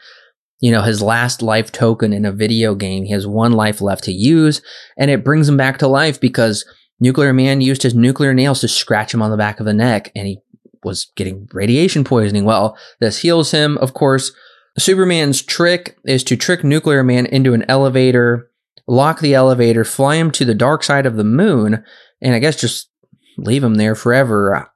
you 0.59 0.71
know, 0.71 0.81
his 0.81 1.01
last 1.01 1.41
life 1.41 1.71
token 1.71 2.13
in 2.13 2.25
a 2.25 2.31
video 2.31 2.75
game. 2.75 3.05
He 3.05 3.11
has 3.11 3.27
one 3.27 3.51
life 3.51 3.81
left 3.81 4.03
to 4.05 4.11
use, 4.11 4.61
and 4.97 5.11
it 5.11 5.23
brings 5.23 5.47
him 5.47 5.57
back 5.57 5.77
to 5.79 5.87
life 5.87 6.19
because 6.19 6.65
Nuclear 6.99 7.33
Man 7.33 7.61
used 7.61 7.83
his 7.83 7.93
nuclear 7.93 8.33
nails 8.33 8.61
to 8.61 8.67
scratch 8.67 9.13
him 9.13 9.21
on 9.21 9.31
the 9.31 9.37
back 9.37 9.59
of 9.59 9.65
the 9.65 9.73
neck, 9.73 10.11
and 10.15 10.27
he 10.27 10.39
was 10.83 11.11
getting 11.15 11.47
radiation 11.53 12.03
poisoning. 12.03 12.45
Well, 12.45 12.77
this 12.99 13.19
heals 13.19 13.51
him, 13.51 13.77
of 13.77 13.93
course. 13.93 14.31
Superman's 14.79 15.41
trick 15.41 15.97
is 16.05 16.23
to 16.25 16.37
trick 16.37 16.63
Nuclear 16.63 17.03
Man 17.03 17.25
into 17.25 17.53
an 17.53 17.65
elevator, 17.67 18.49
lock 18.87 19.19
the 19.19 19.33
elevator, 19.33 19.83
fly 19.83 20.15
him 20.15 20.31
to 20.31 20.45
the 20.45 20.55
dark 20.55 20.83
side 20.83 21.05
of 21.05 21.15
the 21.15 21.23
moon, 21.23 21.83
and 22.21 22.35
I 22.35 22.39
guess 22.39 22.59
just 22.59 22.89
leave 23.37 23.63
him 23.63 23.75
there 23.75 23.95
forever. 23.95 24.69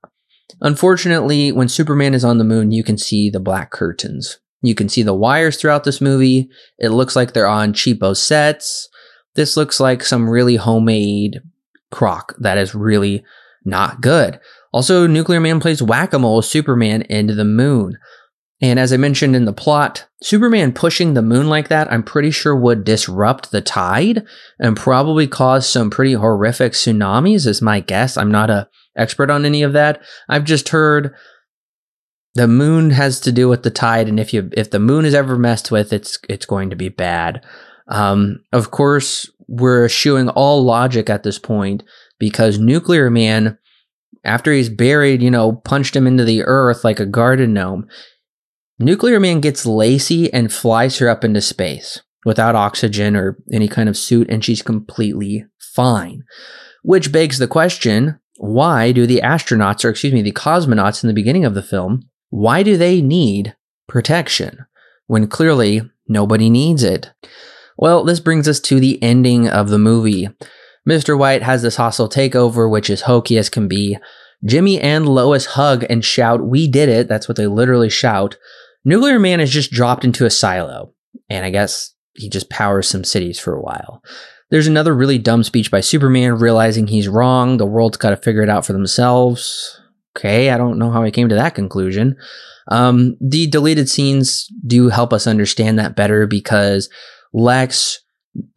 Unfortunately, 0.60 1.52
when 1.52 1.70
Superman 1.70 2.14
is 2.14 2.26
on 2.26 2.38
the 2.38 2.44
moon, 2.44 2.72
you 2.72 2.84
can 2.84 2.98
see 2.98 3.30
the 3.30 3.40
black 3.40 3.72
curtains. 3.72 4.40
You 4.62 4.76
can 4.76 4.90
see 4.90 5.04
the 5.04 5.14
wires 5.14 5.58
throughout 5.58 5.84
this 5.84 6.02
movie. 6.02 6.50
It 6.78 6.90
looks 6.90 7.16
like 7.16 7.34
they're 7.34 7.48
on 7.48 7.74
cheapo 7.74 8.16
sets. 8.16 8.88
This 9.36 9.58
looks 9.58 9.80
like 9.80 10.04
some 10.04 10.30
really 10.30 10.58
homemade 10.58 11.42
crock 11.90 12.36
that 12.40 12.58
is 12.58 12.76
really 12.76 13.24
not 13.66 14.02
good. 14.02 14.40
Also, 14.74 15.08
Nuclear 15.08 15.40
Man 15.40 15.60
plays 15.60 15.82
whack 15.82 16.14
a 16.14 16.20
mole 16.20 16.42
Superman 16.42 17.02
into 17.04 17.34
the 17.34 17.46
moon. 17.46 17.98
And 18.62 18.80
as 18.80 18.94
I 18.94 18.98
mentioned 18.98 19.36
in 19.36 19.46
the 19.46 19.54
plot, 19.54 20.08
Superman 20.22 20.72
pushing 20.72 21.14
the 21.14 21.24
moon 21.24 21.50
like 21.50 21.70
that, 21.70 21.92
I'm 21.92 22.04
pretty 22.04 22.30
sure 22.30 22.56
would 22.56 22.84
disrupt 22.84 23.52
the 23.52 23.62
tide 23.62 24.24
and 24.60 24.78
probably 24.78 25.28
cause 25.28 25.68
some 25.68 25.90
pretty 25.90 26.14
horrific 26.14 26.74
tsunamis, 26.74 27.48
is 27.48 27.62
my 27.62 27.80
guess. 27.80 28.18
I'm 28.18 28.30
not 28.30 28.52
a 28.52 28.70
expert 28.96 29.32
on 29.32 29.46
any 29.46 29.64
of 29.64 29.74
that. 29.74 30.02
I've 30.30 30.44
just 30.44 30.70
heard 30.70 31.16
the 32.34 32.48
moon 32.48 32.92
has 32.92 33.20
to 33.22 33.32
do 33.32 33.50
with 33.50 33.64
the 33.64 33.70
tide, 33.70 34.08
and 34.08 34.20
if 34.20 34.34
you 34.34 34.50
if 34.54 34.72
the 34.72 34.80
moon 34.80 35.06
is 35.06 35.14
ever 35.14 35.38
messed 35.38 35.72
with, 35.72 35.92
it's 35.92 36.18
it's 36.30 36.46
going 36.46 36.70
to 36.70 36.76
be 36.76 36.90
bad. 36.90 37.44
Um, 37.88 38.44
of 38.54 38.72
course, 38.72 39.30
we're 39.48 39.86
eschewing 39.86 40.30
all 40.30 40.64
logic 40.64 41.10
at 41.10 41.24
this 41.24 41.38
point 41.38 41.84
because 42.20 42.58
Nuclear 42.58 43.10
Man, 43.10 43.58
after 44.24 44.54
he's 44.54 44.70
buried, 44.70 45.22
you 45.22 45.30
know, 45.30 45.54
punched 45.54 45.96
him 45.96 46.08
into 46.08 46.24
the 46.24 46.44
earth 46.44 46.84
like 46.84 47.00
a 47.00 47.06
garden 47.06 47.54
gnome. 47.54 47.88
Nuclear 48.80 49.20
Man 49.20 49.42
gets 49.42 49.66
Lacey 49.66 50.32
and 50.32 50.54
flies 50.54 50.98
her 51.00 51.10
up 51.10 51.24
into 51.24 51.42
space 51.42 52.02
without 52.26 52.56
oxygen 52.56 53.16
or 53.16 53.38
any 53.52 53.68
kind 53.68 53.90
of 53.90 53.98
suit, 53.98 54.30
and 54.30 54.44
she's 54.44 54.62
completely 54.62 55.46
fine. 55.60 56.24
Which 56.84 57.12
begs 57.12 57.40
the 57.40 57.48
question 57.48 58.20
why 58.38 58.92
do 58.92 59.06
the 59.06 59.22
astronauts, 59.22 59.86
or 59.86 59.90
excuse 59.90 60.14
me, 60.14 60.24
the 60.24 60.32
cosmonauts 60.32 61.04
in 61.04 61.08
the 61.08 61.14
beginning 61.14 61.46
of 61.46 61.54
the 61.54 61.62
film, 61.62 62.10
why 62.32 62.64
do 62.64 62.78
they 62.78 63.02
need 63.02 63.56
protection 63.88 64.66
when 65.08 65.28
clearly 65.28 65.82
nobody 66.08 66.50
needs 66.50 66.82
it? 66.82 67.12
Well, 67.78 68.06
this 68.06 68.22
brings 68.22 68.48
us 68.48 68.60
to 68.62 68.80
the 68.80 69.02
ending 69.04 69.50
of 69.50 69.70
the 69.70 69.78
movie. 69.78 70.30
Mr. 70.90 71.18
White 71.18 71.44
has 71.44 71.62
this 71.62 71.76
hostile 71.76 72.10
takeover, 72.10 72.72
which 72.72 72.90
is 72.90 73.02
hokey 73.02 73.38
as 73.38 73.50
can 73.50 73.68
be. 73.68 73.98
Jimmy 74.46 74.80
and 74.80 75.08
Lois 75.08 75.46
hug 75.46 75.86
and 75.90 76.04
shout, 76.04 76.42
We 76.42 76.68
did 76.70 76.88
it. 76.88 77.10
That's 77.10 77.28
what 77.28 77.36
they 77.36 77.48
literally 77.48 77.90
shout. 77.90 78.38
Nuclear 78.86 79.20
Man 79.20 79.42
is 79.42 79.52
just 79.52 79.72
dropped 79.72 80.06
into 80.06 80.26
a 80.26 80.30
silo, 80.30 80.94
and 81.30 81.46
I 81.46 81.50
guess 81.50 81.94
he 82.14 82.30
just 82.30 82.50
powers 82.50 82.88
some 82.88 83.04
cities 83.04 83.40
for 83.40 83.54
a 83.54 83.62
while. 83.62 84.02
There's 84.50 84.68
another 84.68 84.96
really 84.96 85.18
dumb 85.18 85.44
speech 85.44 85.70
by 85.70 85.82
Superman 85.82 86.36
realizing 86.36 86.88
he's 86.88 87.10
wrong. 87.10 87.58
The 87.58 87.66
world's 87.66 87.98
got 87.98 88.12
to 88.12 88.18
figure 88.18 88.42
it 88.42 88.50
out 88.50 88.66
for 88.66 88.74
themselves 88.74 89.81
okay, 90.16 90.50
I 90.50 90.58
don't 90.58 90.78
know 90.78 90.92
how 90.92 91.04
I 91.04 91.12
came 91.12 91.30
to 91.30 91.36
that 91.36 91.56
conclusion. 91.56 92.16
Um, 92.68 93.18
the 93.20 93.48
deleted 93.48 93.90
scenes 93.90 94.48
do 94.66 94.90
help 94.90 95.14
us 95.14 95.28
understand 95.28 95.80
that 95.80 95.96
better 95.96 96.28
because 96.28 96.90
Lex 97.34 98.00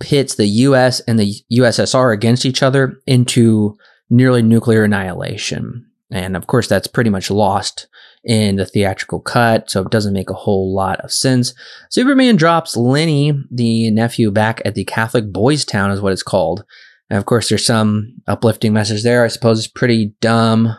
pits 0.01 0.35
the 0.37 0.47
US 0.47 1.01
and 1.01 1.19
the 1.19 1.35
USSR 1.53 2.13
against 2.13 2.45
each 2.45 2.63
other 2.63 3.01
into 3.07 3.77
nearly 4.11 4.43
nuclear 4.43 4.85
annihilation. 4.85 5.87
And 6.11 6.37
of 6.37 6.47
course, 6.47 6.69
that's 6.69 6.87
pretty 6.87 7.11
much 7.11 7.31
lost 7.31 7.89
in 8.25 8.57
the 8.57 8.65
theatrical 8.65 9.21
cut, 9.21 9.71
so 9.71 9.83
it 9.83 9.91
doesn't 9.91 10.15
make 10.15 10.31
a 10.31 10.35
whole 10.35 10.75
lot 10.75 11.01
of 11.01 11.13
sense. 11.13 11.53
Superman 11.91 12.37
drops 12.37 12.77
Lenny, 12.77 13.33
the 13.51 13.91
nephew, 13.91 14.31
back 14.31 14.63
at 14.65 14.75
the 14.75 14.85
Catholic 14.85 15.31
Boys 15.33 15.65
Town, 15.65 15.91
is 15.91 16.01
what 16.01 16.13
it's 16.13 16.23
called. 16.23 16.65
And 17.11 17.19
of 17.19 17.27
course, 17.27 17.49
there's 17.49 17.67
some 17.67 18.15
uplifting 18.27 18.73
message 18.73 19.03
there. 19.03 19.25
I 19.25 19.29
suppose 19.29 19.59
it's 19.59 19.69
pretty 19.69 20.15
dumb, 20.21 20.75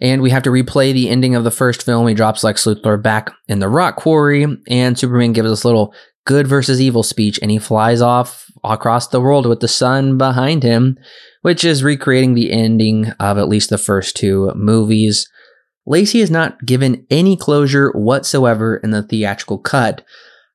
and 0.00 0.22
we 0.22 0.30
have 0.30 0.42
to 0.42 0.50
replay 0.50 0.92
the 0.92 1.08
ending 1.08 1.34
of 1.34 1.44
the 1.44 1.50
first 1.50 1.82
film. 1.82 2.06
He 2.08 2.14
drops 2.14 2.44
Lex 2.44 2.64
Luthor 2.64 3.00
back 3.00 3.30
in 3.48 3.58
the 3.58 3.68
rock 3.68 3.96
quarry, 3.96 4.46
and 4.68 4.98
Superman 4.98 5.32
gives 5.32 5.64
a 5.64 5.66
little 5.66 5.94
good 6.26 6.46
versus 6.46 6.80
evil 6.80 7.02
speech, 7.02 7.38
and 7.40 7.50
he 7.50 7.58
flies 7.58 8.00
off 8.00 8.46
across 8.62 9.08
the 9.08 9.20
world 9.20 9.46
with 9.46 9.60
the 9.60 9.68
sun 9.68 10.16
behind 10.16 10.62
him, 10.62 10.96
which 11.42 11.64
is 11.64 11.84
recreating 11.84 12.34
the 12.34 12.50
ending 12.50 13.10
of 13.20 13.38
at 13.38 13.48
least 13.48 13.70
the 13.70 13.78
first 13.78 14.16
two 14.16 14.50
movies. 14.54 15.28
Lacey 15.86 16.20
is 16.20 16.30
not 16.30 16.64
given 16.64 17.06
any 17.10 17.36
closure 17.36 17.90
whatsoever 17.90 18.78
in 18.78 18.90
the 18.90 19.02
theatrical 19.02 19.58
cut. 19.58 20.02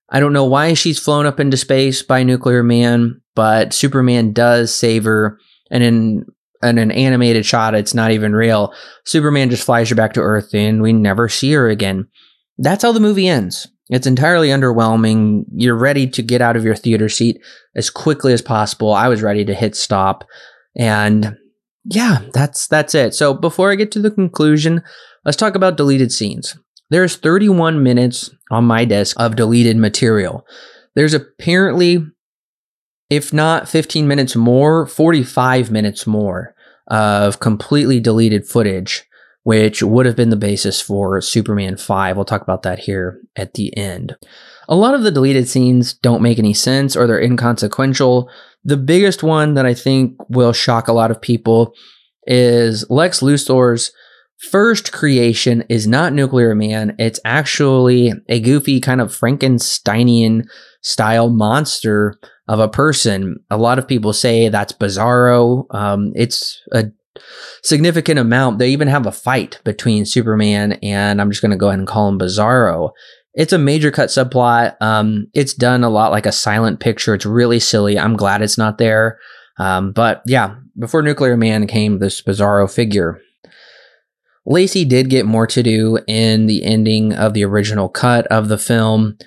I 0.09 0.19
don't 0.19 0.33
know 0.33 0.45
why 0.45 0.73
she's 0.73 0.97
flown 0.97 1.27
up 1.27 1.39
into 1.39 1.55
space 1.55 2.01
by 2.01 2.23
Nuclear 2.23 2.63
Man, 2.63 3.21
but 3.35 3.73
Superman 3.73 4.33
does 4.33 4.73
save 4.73 5.03
her. 5.03 5.37
And 5.69 5.83
in 5.83 6.25
in 6.61 6.77
an 6.77 6.91
animated 6.91 7.45
shot, 7.45 7.75
it's 7.75 7.93
not 7.93 8.11
even 8.11 8.33
real. 8.33 8.73
Superman 9.05 9.49
just 9.49 9.63
flies 9.63 9.89
her 9.89 9.95
back 9.95 10.13
to 10.13 10.21
Earth 10.21 10.53
and 10.53 10.81
we 10.81 10.93
never 10.93 11.29
see 11.29 11.51
her 11.53 11.69
again. 11.69 12.07
That's 12.57 12.83
how 12.83 12.91
the 12.91 12.99
movie 12.99 13.27
ends. 13.27 13.67
It's 13.89 14.07
entirely 14.07 14.49
underwhelming. 14.49 15.45
You're 15.55 15.77
ready 15.77 16.07
to 16.07 16.21
get 16.21 16.41
out 16.41 16.55
of 16.55 16.63
your 16.63 16.75
theater 16.75 17.09
seat 17.09 17.41
as 17.75 17.89
quickly 17.89 18.33
as 18.33 18.41
possible. 18.41 18.93
I 18.93 19.07
was 19.07 19.23
ready 19.23 19.45
to 19.45 19.55
hit 19.55 19.75
stop. 19.75 20.25
And 20.77 21.35
yeah, 21.85 22.19
that's 22.33 22.67
that's 22.67 22.93
it. 22.93 23.15
So 23.15 23.33
before 23.33 23.71
I 23.71 23.75
get 23.75 23.91
to 23.93 23.99
the 23.99 24.11
conclusion, 24.11 24.83
let's 25.25 25.37
talk 25.37 25.55
about 25.55 25.77
deleted 25.77 26.11
scenes. 26.11 26.57
There's 26.91 27.15
31 27.15 27.81
minutes 27.81 28.29
on 28.51 28.65
my 28.65 28.85
desk 28.85 29.15
of 29.19 29.35
deleted 29.35 29.77
material. 29.77 30.45
There's 30.95 31.13
apparently 31.13 32.05
if 33.09 33.33
not 33.33 33.67
15 33.67 34.07
minutes 34.07 34.35
more, 34.35 34.85
45 34.85 35.71
minutes 35.71 36.05
more 36.05 36.53
of 36.87 37.39
completely 37.39 37.99
deleted 37.99 38.47
footage, 38.47 39.05
which 39.43 39.81
would 39.81 40.05
have 40.05 40.15
been 40.15 40.29
the 40.29 40.35
basis 40.35 40.81
for 40.81 41.21
Superman 41.21 41.77
5. 41.77 42.15
We'll 42.15 42.25
talk 42.25 42.41
about 42.41 42.63
that 42.63 42.79
here 42.79 43.19
at 43.35 43.53
the 43.53 43.75
end. 43.77 44.15
A 44.67 44.75
lot 44.75 44.93
of 44.93 45.03
the 45.03 45.11
deleted 45.11 45.47
scenes 45.47 45.93
don't 45.93 46.21
make 46.21 46.37
any 46.37 46.53
sense 46.53 46.95
or 46.95 47.07
they're 47.07 47.21
inconsequential. 47.21 48.29
The 48.63 48.77
biggest 48.77 49.23
one 49.23 49.55
that 49.55 49.65
I 49.65 49.73
think 49.73 50.15
will 50.29 50.53
shock 50.53 50.87
a 50.87 50.93
lot 50.93 51.11
of 51.11 51.21
people 51.21 51.73
is 52.27 52.87
Lex 52.89 53.21
Luthor's 53.21 53.91
first 54.51 54.91
creation 54.91 55.63
is 55.69 55.87
not 55.87 56.13
Nuclear 56.13 56.53
Man. 56.53 56.95
It's 56.99 57.19
actually 57.25 58.13
a 58.27 58.39
goofy 58.39 58.79
kind 58.79 59.01
of 59.01 59.09
Frankensteinian 59.09 60.47
style 60.81 61.29
monster 61.29 62.15
of 62.47 62.59
a 62.59 62.69
person. 62.69 63.37
A 63.49 63.57
lot 63.57 63.79
of 63.79 63.87
people 63.87 64.13
say 64.13 64.49
that's 64.49 64.73
Bizarro. 64.73 65.65
Um, 65.73 66.11
it's 66.15 66.61
a 66.71 66.85
significant 67.63 68.19
amount. 68.19 68.59
They 68.59 68.69
even 68.69 68.87
have 68.87 69.05
a 69.05 69.11
fight 69.11 69.59
between 69.63 70.05
Superman 70.05 70.73
and 70.83 71.21
I'm 71.21 71.29
just 71.29 71.41
going 71.41 71.51
to 71.51 71.57
go 71.57 71.67
ahead 71.67 71.79
and 71.79 71.87
call 71.87 72.07
him 72.07 72.19
Bizarro. 72.19 72.91
It's 73.33 73.53
a 73.53 73.57
major 73.57 73.91
cut 73.91 74.09
subplot. 74.09 74.75
Um, 74.81 75.27
it's 75.33 75.53
done 75.53 75.83
a 75.83 75.89
lot 75.89 76.11
like 76.11 76.25
a 76.25 76.31
silent 76.31 76.79
picture. 76.79 77.13
It's 77.13 77.25
really 77.25 77.59
silly. 77.59 77.99
I'm 77.99 78.15
glad 78.15 78.41
it's 78.41 78.57
not 78.57 78.77
there. 78.77 79.19
Um, 79.59 79.91
but 79.91 80.23
yeah, 80.25 80.55
before 80.77 81.01
Nuclear 81.01 81.37
Man 81.37 81.67
came 81.67 81.99
this 81.99 82.21
Bizarro 82.21 82.71
figure. 82.73 83.19
Lacey 84.45 84.83
did 84.83 85.09
get 85.09 85.25
more 85.25 85.45
to 85.45 85.61
do 85.61 85.99
in 86.07 86.47
the 86.47 86.63
ending 86.63 87.13
of 87.13 87.33
the 87.33 87.45
original 87.45 87.87
cut 87.87 88.25
of 88.27 88.47
the 88.47 88.57
film. 88.57 89.17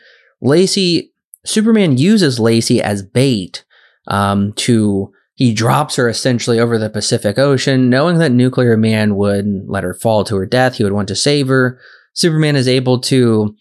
Lacey 0.41 1.12
Superman 1.45 1.99
uses 1.99 2.39
Lacey 2.39 2.81
as 2.81 3.03
bait 3.03 3.65
um, 4.07 4.53
to 4.55 5.13
he 5.35 5.55
drops 5.55 5.97
her 5.97 6.09
essentially 6.09 6.61
over 6.61 6.79
the 6.79 6.91
Pacific 6.91 7.39
Ocean, 7.39 7.89
knowing 7.89 8.19
that 8.19 8.33
Nuclear 8.33 8.77
Man 8.77 9.17
would 9.17 9.65
let 9.67 9.83
her 9.83 9.95
fall 9.95 10.25
to 10.25 10.37
her 10.37 10.47
death. 10.47 10.77
He 10.77 10.85
would 10.85 10.93
want 10.93 11.09
to 11.09 11.17
save 11.17 11.49
her. 11.49 11.81
Superman 12.15 12.55
is 12.55 12.69
able 12.69 13.01
to 13.01 13.57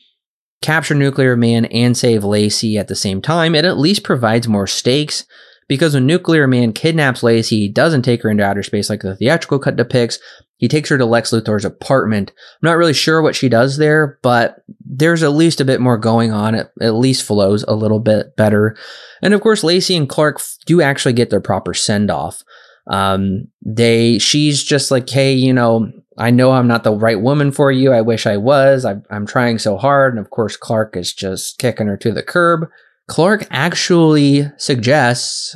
capture 0.61 0.93
Nuclear 0.93 1.35
Man 1.35 1.65
and 1.65 1.97
save 1.97 2.23
Lacey 2.23 2.77
at 2.77 2.87
the 2.87 2.95
same 2.95 3.21
time. 3.21 3.55
It 3.55 3.65
at 3.65 3.79
least 3.79 4.03
provides 4.03 4.47
more 4.47 4.67
stakes 4.67 5.25
because 5.67 5.93
when 5.93 6.05
Nuclear 6.05 6.47
Man 6.47 6.73
kidnaps 6.73 7.23
Lacey, 7.23 7.61
he 7.61 7.69
doesn't 7.69 8.03
take 8.03 8.21
her 8.23 8.29
into 8.29 8.43
outer 8.43 8.61
space 8.61 8.89
like 8.89 9.01
the 9.01 9.15
theatrical 9.15 9.57
cut 9.57 9.75
depicts. 9.75 10.19
He 10.61 10.67
takes 10.67 10.89
her 10.89 10.97
to 10.99 11.05
Lex 11.05 11.31
Luthor's 11.31 11.65
apartment. 11.65 12.31
I'm 12.37 12.67
not 12.67 12.77
really 12.77 12.93
sure 12.93 13.19
what 13.19 13.35
she 13.35 13.49
does 13.49 13.77
there, 13.77 14.19
but 14.21 14.63
there's 14.85 15.23
at 15.23 15.33
least 15.33 15.59
a 15.59 15.65
bit 15.65 15.81
more 15.81 15.97
going 15.97 16.31
on. 16.31 16.53
It 16.53 16.71
at 16.79 16.93
least 16.93 17.25
flows 17.25 17.63
a 17.63 17.73
little 17.73 17.99
bit 17.99 18.35
better. 18.35 18.77
And 19.23 19.33
of 19.33 19.41
course, 19.41 19.63
Lacey 19.63 19.97
and 19.97 20.07
Clark 20.07 20.39
do 20.67 20.79
actually 20.79 21.13
get 21.13 21.31
their 21.31 21.41
proper 21.41 21.73
send 21.73 22.11
off. 22.11 22.43
Um, 22.85 23.47
they, 23.65 24.19
she's 24.19 24.63
just 24.63 24.91
like, 24.91 25.09
hey, 25.09 25.33
you 25.33 25.51
know, 25.51 25.91
I 26.19 26.29
know 26.29 26.51
I'm 26.51 26.67
not 26.67 26.83
the 26.83 26.93
right 26.93 27.19
woman 27.19 27.51
for 27.51 27.71
you. 27.71 27.91
I 27.91 28.01
wish 28.01 28.27
I 28.27 28.37
was. 28.37 28.85
I, 28.85 28.97
I'm 29.09 29.25
trying 29.25 29.57
so 29.57 29.77
hard. 29.77 30.13
And 30.13 30.23
of 30.23 30.29
course, 30.29 30.57
Clark 30.57 30.95
is 30.95 31.11
just 31.11 31.57
kicking 31.57 31.87
her 31.87 31.97
to 31.97 32.11
the 32.11 32.21
curb. 32.21 32.69
Clark 33.07 33.47
actually 33.49 34.51
suggests 34.57 35.55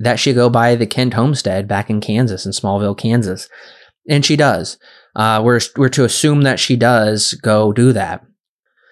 that 0.00 0.18
she 0.18 0.32
go 0.32 0.50
buy 0.50 0.74
the 0.74 0.86
Kent 0.86 1.14
homestead 1.14 1.68
back 1.68 1.88
in 1.88 2.00
Kansas, 2.00 2.44
in 2.44 2.50
Smallville, 2.50 2.98
Kansas. 2.98 3.48
And 4.08 4.24
she 4.24 4.36
does. 4.36 4.78
Uh, 5.14 5.40
we're, 5.44 5.60
we're 5.76 5.88
to 5.90 6.04
assume 6.04 6.42
that 6.42 6.60
she 6.60 6.76
does 6.76 7.34
go 7.34 7.72
do 7.72 7.92
that. 7.92 8.24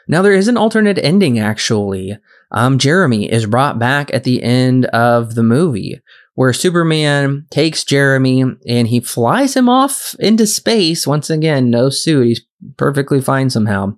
Now, 0.09 0.23
there 0.23 0.33
is 0.33 0.49
an 0.49 0.57
alternate 0.57 0.99
ending, 0.99 1.39
actually. 1.39 2.17
Um, 2.51 2.79
Jeremy 2.79 3.31
is 3.31 3.47
brought 3.47 3.79
back 3.79 4.13
at 4.15 4.25
the 4.25 4.43
end 4.43 4.87
of 4.87 5.35
the 5.35 5.43
movie 5.43 6.01
where 6.39 6.53
Superman 6.53 7.47
takes 7.51 7.83
Jeremy 7.83 8.45
and 8.67 8.89
he 8.89 9.01
flies 9.01 9.57
him 9.57 9.69
off 9.69 10.15
into 10.21 10.47
space. 10.47 11.05
Once 11.05 11.31
again, 11.31 11.69
no 11.69 11.91
suit. 11.91 12.29
He's 12.29 12.47
perfectly 12.77 13.21
fine 13.21 13.51
somehow. 13.51 13.97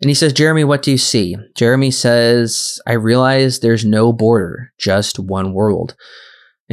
And 0.00 0.08
he 0.08 0.14
says, 0.14 0.32
Jeremy, 0.32 0.64
what 0.64 0.82
do 0.82 0.92
you 0.92 0.98
see? 0.98 1.36
Jeremy 1.56 1.90
says, 1.90 2.80
I 2.86 2.92
realize 2.92 3.58
there's 3.58 3.84
no 3.84 4.12
border, 4.12 4.72
just 4.78 5.18
one 5.18 5.52
world. 5.52 5.96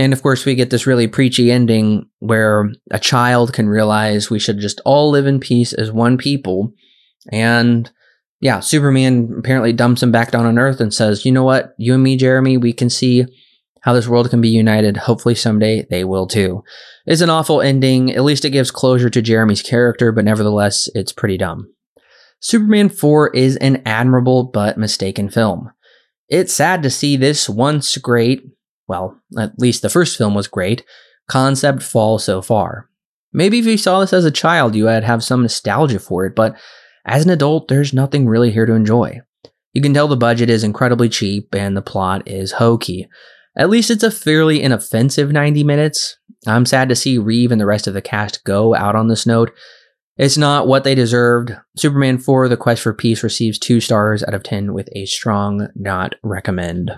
And 0.02 0.14
of 0.14 0.24
course, 0.24 0.46
we 0.46 0.56
get 0.56 0.72
this 0.72 0.88
really 0.88 1.06
preachy 1.06 1.52
ending 1.52 2.10
where 2.18 2.72
a 2.90 2.98
child 2.98 3.54
can 3.54 3.70
realize 3.70 4.32
we 4.32 4.40
should 4.40 4.58
just 4.58 4.82
all 4.84 5.12
live 5.12 5.28
in 5.28 5.40
peace 5.40 5.74
as 5.74 5.92
one 5.92 6.18
people. 6.18 6.74
And 7.32 7.88
yeah, 8.40 8.62
Superman 8.62 9.32
apparently 9.38 9.74
dumps 9.74 10.02
him 10.02 10.12
back 10.12 10.32
down 10.32 10.48
on 10.48 10.58
Earth 10.58 10.82
and 10.82 10.92
says, 10.92 11.24
You 11.24 11.32
know 11.32 11.44
what? 11.44 11.76
You 11.78 11.94
and 11.94 12.02
me, 12.02 12.16
Jeremy, 12.18 12.58
we 12.58 12.74
can 12.74 12.90
see 12.90 13.28
how 13.82 13.94
this 13.94 14.08
world 14.08 14.32
can 14.32 14.42
be 14.42 14.50
united. 14.50 14.98
Hopefully, 14.98 15.36
someday 15.36 15.86
they 15.92 16.04
will 16.04 16.26
too. 16.26 16.64
It's 17.06 17.22
an 17.22 17.30
awful 17.30 17.62
ending. 17.62 18.12
At 18.12 18.24
least 18.24 18.44
it 18.44 18.50
gives 18.50 18.72
closure 18.72 19.12
to 19.12 19.22
Jeremy's 19.22 19.62
character, 19.62 20.12
but 20.12 20.26
nevertheless, 20.26 20.90
it's 20.96 21.12
pretty 21.12 21.38
dumb. 21.38 21.72
Superman 22.40 22.90
4 22.90 23.36
is 23.36 23.56
an 23.58 23.84
admirable 23.86 24.46
but 24.46 24.80
mistaken 24.80 25.30
film. 25.30 25.70
It's 26.28 26.56
sad 26.56 26.82
to 26.82 26.90
see 26.90 27.18
this 27.18 27.48
once 27.48 27.96
great, 27.98 28.42
well, 28.92 29.18
at 29.40 29.58
least 29.58 29.84
the 29.84 29.90
first 29.90 30.18
film 30.18 30.36
was 30.36 30.50
great, 30.50 30.84
concept 31.30 31.82
fall 31.82 32.20
so 32.20 32.42
far. 32.42 32.90
Maybe 33.32 33.58
if 33.60 33.66
you 33.66 33.78
saw 33.78 34.02
this 34.02 34.12
as 34.12 34.26
a 34.26 34.32
child, 34.32 34.76
you 34.76 34.84
would 34.84 35.06
have 35.06 35.24
some 35.24 35.44
nostalgia 35.44 35.98
for 35.98 36.26
it, 36.26 36.36
but 36.36 36.58
as 37.06 37.24
an 37.24 37.32
adult, 37.32 37.70
there's 37.70 37.94
nothing 37.94 38.28
really 38.28 38.52
here 38.52 38.66
to 38.66 38.74
enjoy. 38.74 39.22
You 39.72 39.82
can 39.82 39.94
tell 39.94 40.10
the 40.10 40.18
budget 40.18 40.50
is 40.50 40.66
incredibly 40.66 41.08
cheap 41.08 41.56
and 41.56 41.78
the 41.78 41.82
plot 41.82 42.28
is 42.28 42.52
hokey. 42.52 43.08
At 43.58 43.70
least 43.70 43.90
it's 43.90 44.04
a 44.04 44.12
fairly 44.12 44.62
inoffensive 44.62 45.32
90 45.32 45.64
minutes. 45.64 46.18
I'm 46.46 46.66
sad 46.66 46.90
to 46.90 46.96
see 46.98 47.18
Reeve 47.18 47.54
and 47.54 47.62
the 47.62 47.66
rest 47.66 47.88
of 47.88 47.94
the 47.94 48.02
cast 48.02 48.44
go 48.44 48.76
out 48.76 48.98
on 48.98 49.08
this 49.08 49.26
note. 49.26 49.54
It's 50.18 50.38
not 50.38 50.68
what 50.68 50.84
they 50.84 50.96
deserved. 50.96 51.56
Superman 51.78 52.18
4 52.18 52.50
The 52.50 52.58
Quest 52.58 52.82
for 52.82 52.94
Peace 52.94 53.24
receives 53.24 53.58
2 53.58 53.80
stars 53.80 54.22
out 54.22 54.34
of 54.34 54.44
10 54.44 54.74
with 54.74 54.90
a 54.92 55.06
strong 55.06 55.70
not 55.76 56.16
recommend. 56.24 56.92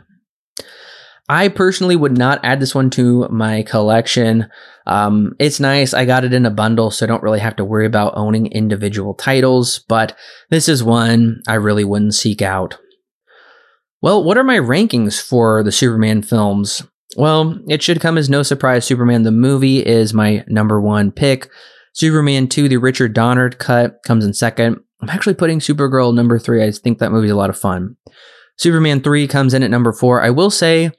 I 1.33 1.47
personally 1.47 1.95
would 1.95 2.15
not 2.15 2.39
add 2.43 2.59
this 2.59 2.75
one 2.75 2.91
to 2.91 3.27
my 3.29 3.63
collection. 3.63 4.51
Um, 4.85 5.33
it's 5.39 5.59
nice. 5.59 5.91
I 5.91 6.05
got 6.05 6.23
it 6.23 6.31
in 6.31 6.45
a 6.45 6.51
bundle, 6.51 6.91
so 6.91 7.03
I 7.03 7.07
don't 7.07 7.23
really 7.23 7.39
have 7.39 7.55
to 7.55 7.65
worry 7.65 7.87
about 7.87 8.13
owning 8.15 8.51
individual 8.51 9.15
titles, 9.15 9.79
but 9.89 10.15
this 10.51 10.69
is 10.69 10.83
one 10.83 11.41
I 11.47 11.55
really 11.55 11.85
wouldn't 11.85 12.13
seek 12.13 12.43
out. 12.43 12.77
Well, 13.99 14.23
what 14.23 14.37
are 14.37 14.43
my 14.43 14.59
rankings 14.59 15.19
for 15.19 15.63
the 15.63 15.71
Superman 15.71 16.21
films? 16.21 16.83
Well, 17.17 17.57
it 17.67 17.81
should 17.81 17.99
come 17.99 18.19
as 18.19 18.29
no 18.29 18.43
surprise 18.43 18.85
Superman 18.85 19.23
the 19.23 19.31
movie 19.31 19.83
is 19.83 20.13
my 20.13 20.45
number 20.47 20.79
one 20.79 21.11
pick. 21.11 21.49
Superman 21.93 22.47
2, 22.47 22.69
the 22.69 22.77
Richard 22.77 23.13
Donner 23.15 23.49
cut, 23.49 24.03
comes 24.05 24.23
in 24.23 24.35
second. 24.35 24.77
I'm 25.01 25.09
actually 25.09 25.33
putting 25.33 25.57
Supergirl 25.57 26.13
number 26.13 26.37
three. 26.37 26.63
I 26.63 26.69
think 26.69 26.99
that 26.99 27.11
movie's 27.11 27.31
a 27.31 27.35
lot 27.35 27.49
of 27.49 27.57
fun. 27.57 27.97
Superman 28.55 29.01
3 29.01 29.27
comes 29.27 29.55
in 29.55 29.63
at 29.63 29.71
number 29.71 29.91
four. 29.91 30.21
I 30.21 30.29
will 30.29 30.51
say 30.51 30.91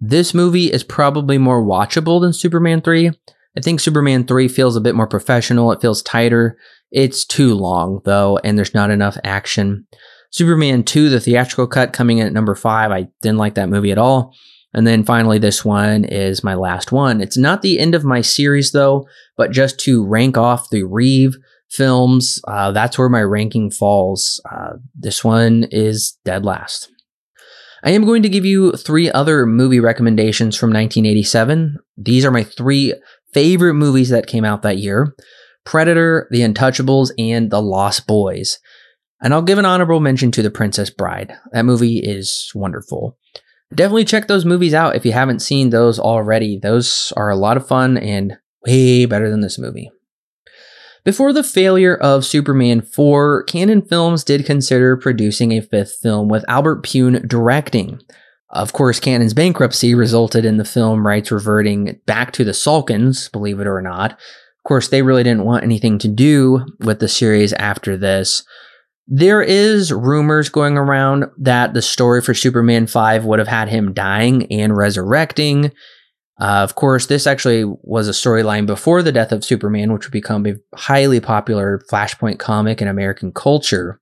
this 0.00 0.34
movie 0.34 0.72
is 0.72 0.84
probably 0.84 1.38
more 1.38 1.62
watchable 1.62 2.20
than 2.20 2.32
Superman 2.32 2.80
3. 2.80 3.10
I 3.56 3.60
think 3.60 3.80
Superman 3.80 4.26
3 4.26 4.48
feels 4.48 4.76
a 4.76 4.80
bit 4.80 4.94
more 4.94 5.06
professional, 5.06 5.72
it 5.72 5.80
feels 5.80 6.02
tighter. 6.02 6.58
It's 6.90 7.24
too 7.24 7.54
long, 7.54 8.00
though, 8.04 8.38
and 8.44 8.56
there's 8.56 8.74
not 8.74 8.90
enough 8.90 9.18
action. 9.24 9.86
Superman 10.30 10.84
2, 10.84 11.08
the 11.08 11.20
theatrical 11.20 11.66
cut, 11.66 11.92
coming 11.92 12.18
in 12.18 12.26
at 12.26 12.32
number 12.32 12.54
5. 12.54 12.90
I 12.90 13.08
didn't 13.22 13.38
like 13.38 13.54
that 13.54 13.68
movie 13.68 13.92
at 13.92 13.98
all. 13.98 14.34
And 14.74 14.86
then 14.86 15.04
finally, 15.04 15.38
this 15.38 15.64
one 15.64 16.04
is 16.04 16.44
my 16.44 16.54
last 16.54 16.92
one. 16.92 17.20
It's 17.20 17.38
not 17.38 17.62
the 17.62 17.78
end 17.78 17.94
of 17.94 18.04
my 18.04 18.20
series, 18.20 18.72
though, 18.72 19.06
but 19.36 19.50
just 19.50 19.78
to 19.80 20.06
rank 20.06 20.36
off 20.36 20.70
the 20.70 20.84
Reeve 20.84 21.36
films, 21.70 22.40
uh, 22.46 22.72
that's 22.72 22.98
where 22.98 23.08
my 23.08 23.22
ranking 23.22 23.70
falls. 23.70 24.40
Uh, 24.50 24.74
this 24.94 25.24
one 25.24 25.64
is 25.70 26.18
dead 26.24 26.44
last. 26.44 26.90
I 27.84 27.90
am 27.90 28.04
going 28.04 28.22
to 28.22 28.28
give 28.28 28.44
you 28.44 28.72
three 28.72 29.10
other 29.10 29.46
movie 29.46 29.80
recommendations 29.80 30.56
from 30.56 30.70
1987. 30.70 31.78
These 31.96 32.24
are 32.24 32.30
my 32.30 32.42
three 32.42 32.94
favorite 33.32 33.74
movies 33.74 34.08
that 34.08 34.26
came 34.26 34.44
out 34.44 34.62
that 34.62 34.78
year 34.78 35.14
Predator, 35.64 36.26
The 36.30 36.40
Untouchables, 36.40 37.10
and 37.18 37.50
The 37.50 37.60
Lost 37.60 38.06
Boys. 38.06 38.58
And 39.20 39.34
I'll 39.34 39.42
give 39.42 39.58
an 39.58 39.66
honorable 39.66 40.00
mention 40.00 40.30
to 40.32 40.42
The 40.42 40.50
Princess 40.50 40.90
Bride. 40.90 41.32
That 41.52 41.64
movie 41.64 41.98
is 41.98 42.50
wonderful. 42.54 43.18
Definitely 43.74 44.06
check 44.06 44.28
those 44.28 44.46
movies 44.46 44.72
out 44.72 44.96
if 44.96 45.04
you 45.04 45.12
haven't 45.12 45.40
seen 45.40 45.70
those 45.70 45.98
already. 45.98 46.58
Those 46.58 47.12
are 47.16 47.28
a 47.28 47.36
lot 47.36 47.58
of 47.58 47.68
fun 47.68 47.98
and 47.98 48.38
way 48.66 49.04
better 49.04 49.30
than 49.30 49.40
this 49.40 49.58
movie. 49.58 49.90
Before 51.08 51.32
the 51.32 51.42
failure 51.42 51.96
of 51.96 52.26
Superman 52.26 52.82
4, 52.82 53.44
Cannon 53.44 53.80
Films 53.80 54.22
did 54.22 54.44
consider 54.44 54.94
producing 54.94 55.52
a 55.52 55.62
fifth 55.62 55.96
film 56.02 56.28
with 56.28 56.44
Albert 56.48 56.82
Pyun 56.82 57.26
directing. 57.26 58.02
Of 58.50 58.74
course, 58.74 59.00
Cannon's 59.00 59.32
bankruptcy 59.32 59.94
resulted 59.94 60.44
in 60.44 60.58
the 60.58 60.66
film 60.66 61.06
rights 61.06 61.30
reverting 61.30 61.98
back 62.04 62.32
to 62.32 62.44
the 62.44 62.52
Salkinds, 62.52 63.32
believe 63.32 63.58
it 63.58 63.66
or 63.66 63.80
not. 63.80 64.12
Of 64.12 64.64
course, 64.66 64.88
they 64.88 65.00
really 65.00 65.22
didn't 65.22 65.46
want 65.46 65.64
anything 65.64 65.96
to 66.00 66.08
do 66.08 66.66
with 66.80 66.98
the 66.98 67.08
series 67.08 67.54
after 67.54 67.96
this. 67.96 68.42
There 69.06 69.40
is 69.40 69.90
rumors 69.90 70.50
going 70.50 70.76
around 70.76 71.24
that 71.38 71.72
the 71.72 71.80
story 71.80 72.20
for 72.20 72.34
Superman 72.34 72.86
5 72.86 73.24
would 73.24 73.38
have 73.38 73.48
had 73.48 73.70
him 73.70 73.94
dying 73.94 74.44
and 74.52 74.76
resurrecting. 74.76 75.72
Uh, 76.40 76.62
of 76.62 76.76
course, 76.76 77.06
this 77.06 77.26
actually 77.26 77.64
was 77.82 78.08
a 78.08 78.12
storyline 78.12 78.66
before 78.66 79.02
the 79.02 79.12
death 79.12 79.32
of 79.32 79.44
Superman, 79.44 79.92
which 79.92 80.06
would 80.06 80.12
become 80.12 80.46
a 80.46 80.54
highly 80.76 81.20
popular 81.20 81.82
Flashpoint 81.90 82.38
comic 82.38 82.80
in 82.80 82.86
American 82.88 83.32
culture. 83.32 84.00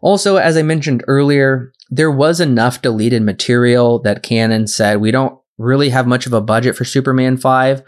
Also, 0.00 0.36
as 0.36 0.56
I 0.56 0.62
mentioned 0.62 1.04
earlier, 1.08 1.72
there 1.90 2.10
was 2.10 2.40
enough 2.40 2.82
deleted 2.82 3.22
material 3.22 4.00
that 4.00 4.22
Cannon 4.22 4.66
said 4.66 5.00
we 5.00 5.10
don't 5.10 5.38
really 5.58 5.90
have 5.90 6.06
much 6.06 6.26
of 6.26 6.32
a 6.32 6.40
budget 6.40 6.76
for 6.76 6.84
Superman 6.84 7.36
5, 7.36 7.82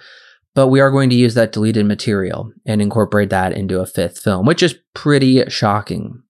but 0.54 0.68
we 0.68 0.80
are 0.80 0.90
going 0.90 1.10
to 1.10 1.16
use 1.16 1.34
that 1.34 1.52
deleted 1.52 1.86
material 1.86 2.52
and 2.66 2.82
incorporate 2.82 3.30
that 3.30 3.52
into 3.52 3.80
a 3.80 3.86
fifth 3.86 4.18
film, 4.18 4.46
which 4.46 4.62
is 4.62 4.78
pretty 4.94 5.48
shocking. 5.48 6.22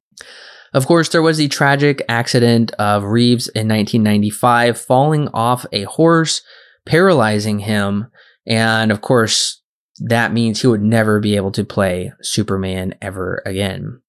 Of 0.73 0.87
course, 0.87 1.11
there 1.11 1.23
was 1.23 1.39
the 1.39 1.49
tragic 1.49 2.03
accident 2.09 2.73
of 2.73 3.05
Reeves 3.05 3.49
in 3.49 3.69
1995 3.69 4.79
falling 4.79 5.29
off 5.29 5.65
a 5.73 5.85
horse, 5.85 6.43
paralyzing 6.87 7.61
him. 7.61 8.11
And 8.47 8.93
of 8.93 9.01
course, 9.01 9.63
that 9.99 10.33
means 10.33 10.61
he 10.61 10.67
would 10.67 10.83
never 10.83 11.21
be 11.21 11.37
able 11.37 11.53
to 11.53 11.65
play 11.65 12.13
Superman 12.21 12.95
ever 13.01 13.43
again. 13.47 14.01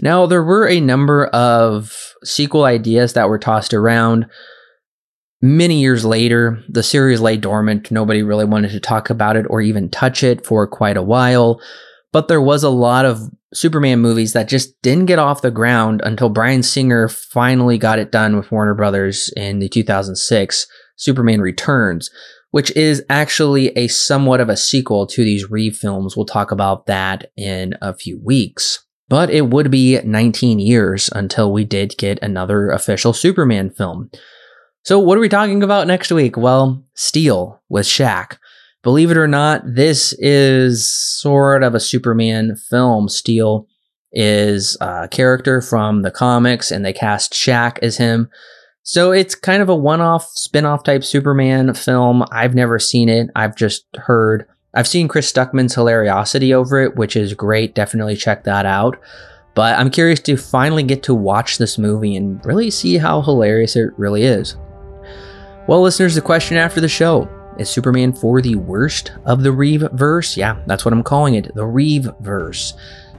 Now, 0.00 0.26
there 0.26 0.42
were 0.42 0.68
a 0.68 0.80
number 0.80 1.26
of 1.26 2.14
sequel 2.24 2.64
ideas 2.64 3.12
that 3.12 3.28
were 3.28 3.38
tossed 3.38 3.72
around. 3.72 4.26
Many 5.40 5.80
years 5.80 6.04
later, 6.04 6.62
the 6.68 6.82
series 6.82 7.20
lay 7.20 7.36
dormant. 7.36 7.90
Nobody 7.90 8.22
really 8.22 8.44
wanted 8.44 8.72
to 8.72 8.80
talk 8.80 9.10
about 9.10 9.36
it 9.36 9.46
or 9.48 9.60
even 9.60 9.90
touch 9.90 10.22
it 10.22 10.44
for 10.44 10.66
quite 10.66 10.96
a 10.96 11.02
while. 11.02 11.60
But 12.12 12.28
there 12.28 12.40
was 12.40 12.62
a 12.62 12.70
lot 12.70 13.04
of 13.04 13.20
Superman 13.52 14.00
movies 14.00 14.32
that 14.32 14.48
just 14.48 14.80
didn't 14.82 15.06
get 15.06 15.18
off 15.18 15.42
the 15.42 15.50
ground 15.50 16.00
until 16.04 16.28
Bryan 16.28 16.62
Singer 16.62 17.08
finally 17.08 17.78
got 17.78 17.98
it 17.98 18.10
done 18.10 18.36
with 18.36 18.50
Warner 18.50 18.74
Brothers 18.74 19.32
in 19.36 19.60
the 19.60 19.68
2006 19.68 20.66
Superman 20.96 21.40
Returns, 21.40 22.10
which 22.50 22.70
is 22.76 23.02
actually 23.10 23.68
a 23.76 23.88
somewhat 23.88 24.40
of 24.40 24.48
a 24.48 24.56
sequel 24.56 25.06
to 25.08 25.24
these 25.24 25.50
Reeve 25.50 25.76
films. 25.76 26.16
We'll 26.16 26.26
talk 26.26 26.50
about 26.50 26.86
that 26.86 27.32
in 27.36 27.74
a 27.82 27.94
few 27.94 28.20
weeks. 28.22 28.84
But 29.08 29.28
it 29.30 29.48
would 29.50 29.70
be 29.70 30.00
19 30.00 30.58
years 30.58 31.10
until 31.12 31.52
we 31.52 31.64
did 31.64 31.96
get 31.98 32.18
another 32.22 32.70
official 32.70 33.12
Superman 33.12 33.70
film. 33.70 34.10
So, 34.82 34.98
what 34.98 35.18
are 35.18 35.20
we 35.20 35.28
talking 35.28 35.62
about 35.62 35.86
next 35.86 36.10
week? 36.10 36.36
Well, 36.36 36.84
Steel 36.94 37.62
with 37.68 37.86
Shaq. 37.86 38.38
Believe 38.82 39.10
it 39.10 39.16
or 39.16 39.26
not, 39.26 39.62
this 39.66 40.14
is 40.18 40.92
sort 40.92 41.62
of 41.62 41.74
a 41.74 41.80
Superman 41.80 42.54
film. 42.54 43.08
Steel 43.08 43.66
is 44.12 44.76
a 44.80 45.08
character 45.08 45.60
from 45.62 46.02
the 46.02 46.10
comics, 46.10 46.70
and 46.70 46.84
they 46.84 46.92
cast 46.92 47.32
Shaq 47.32 47.78
as 47.82 47.96
him. 47.96 48.28
So 48.86 49.12
it's 49.12 49.34
kind 49.34 49.62
of 49.62 49.70
a 49.70 49.74
one 49.74 50.02
off, 50.02 50.28
spin 50.36 50.66
off 50.66 50.84
type 50.84 51.04
Superman 51.04 51.72
film. 51.72 52.22
I've 52.30 52.54
never 52.54 52.78
seen 52.78 53.08
it, 53.08 53.30
I've 53.34 53.56
just 53.56 53.86
heard. 53.94 54.46
I've 54.74 54.86
seen 54.86 55.08
Chris 55.08 55.32
Stuckman's 55.32 55.74
hilariosity 55.74 56.52
over 56.52 56.82
it, 56.82 56.94
which 56.94 57.16
is 57.16 57.32
great. 57.32 57.74
Definitely 57.74 58.14
check 58.14 58.44
that 58.44 58.66
out. 58.66 59.00
But 59.54 59.78
I'm 59.78 59.88
curious 59.88 60.20
to 60.20 60.36
finally 60.36 60.82
get 60.82 61.02
to 61.04 61.14
watch 61.14 61.56
this 61.56 61.78
movie 61.78 62.14
and 62.14 62.44
really 62.44 62.70
see 62.70 62.98
how 62.98 63.22
hilarious 63.22 63.74
it 63.74 63.90
really 63.96 64.24
is. 64.24 64.56
Well, 65.66 65.80
listeners, 65.80 66.14
the 66.14 66.20
question 66.20 66.58
after 66.58 66.82
the 66.82 66.88
show 66.88 67.26
is 67.58 67.70
Superman 67.70 68.12
4 68.12 68.42
the 68.42 68.56
worst 68.56 69.12
of 69.24 69.42
the 69.42 69.52
Reeve 69.52 69.88
verse? 69.92 70.36
Yeah, 70.36 70.62
that's 70.66 70.84
what 70.84 70.92
I'm 70.92 71.02
calling 71.02 71.36
it, 71.36 71.54
the 71.54 71.64
Reeve 71.64 72.10
verse. 72.20 72.74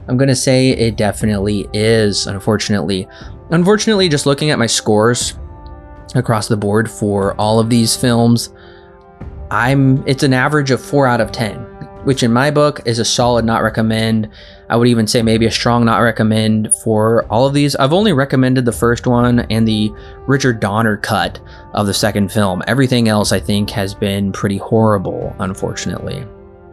I'm 0.06 0.16
going 0.16 0.28
to 0.28 0.36
say 0.36 0.70
it 0.70 0.96
definitely 0.96 1.66
is, 1.72 2.28
unfortunately. 2.28 3.08
Unfortunately, 3.50 4.08
just 4.08 4.26
looking 4.26 4.50
at 4.50 4.60
my 4.60 4.66
scores 4.66 5.36
across 6.16 6.48
the 6.48 6.56
board 6.56 6.90
for 6.90 7.34
all 7.34 7.58
of 7.58 7.70
these 7.70 7.96
films, 7.96 8.50
I'm 9.50 10.06
it's 10.06 10.22
an 10.22 10.32
average 10.32 10.70
of 10.70 10.80
4 10.80 11.06
out 11.06 11.20
of 11.20 11.32
10 11.32 11.76
which 12.06 12.22
in 12.22 12.32
my 12.32 12.52
book 12.52 12.80
is 12.84 13.00
a 13.00 13.04
solid 13.04 13.44
not 13.44 13.64
recommend. 13.64 14.30
I 14.70 14.76
would 14.76 14.86
even 14.86 15.08
say 15.08 15.22
maybe 15.22 15.44
a 15.44 15.50
strong 15.50 15.84
not 15.84 15.98
recommend 15.98 16.72
for 16.72 17.24
all 17.24 17.46
of 17.48 17.52
these. 17.52 17.74
I've 17.74 17.92
only 17.92 18.12
recommended 18.12 18.64
the 18.64 18.70
first 18.70 19.08
one 19.08 19.40
and 19.50 19.66
the 19.66 19.90
Richard 20.28 20.60
Donner 20.60 20.98
cut 20.98 21.40
of 21.74 21.88
the 21.88 21.94
second 21.94 22.30
film. 22.30 22.62
Everything 22.68 23.08
else 23.08 23.32
I 23.32 23.40
think 23.40 23.70
has 23.70 23.92
been 23.92 24.30
pretty 24.30 24.58
horrible, 24.58 25.34
unfortunately. 25.40 26.24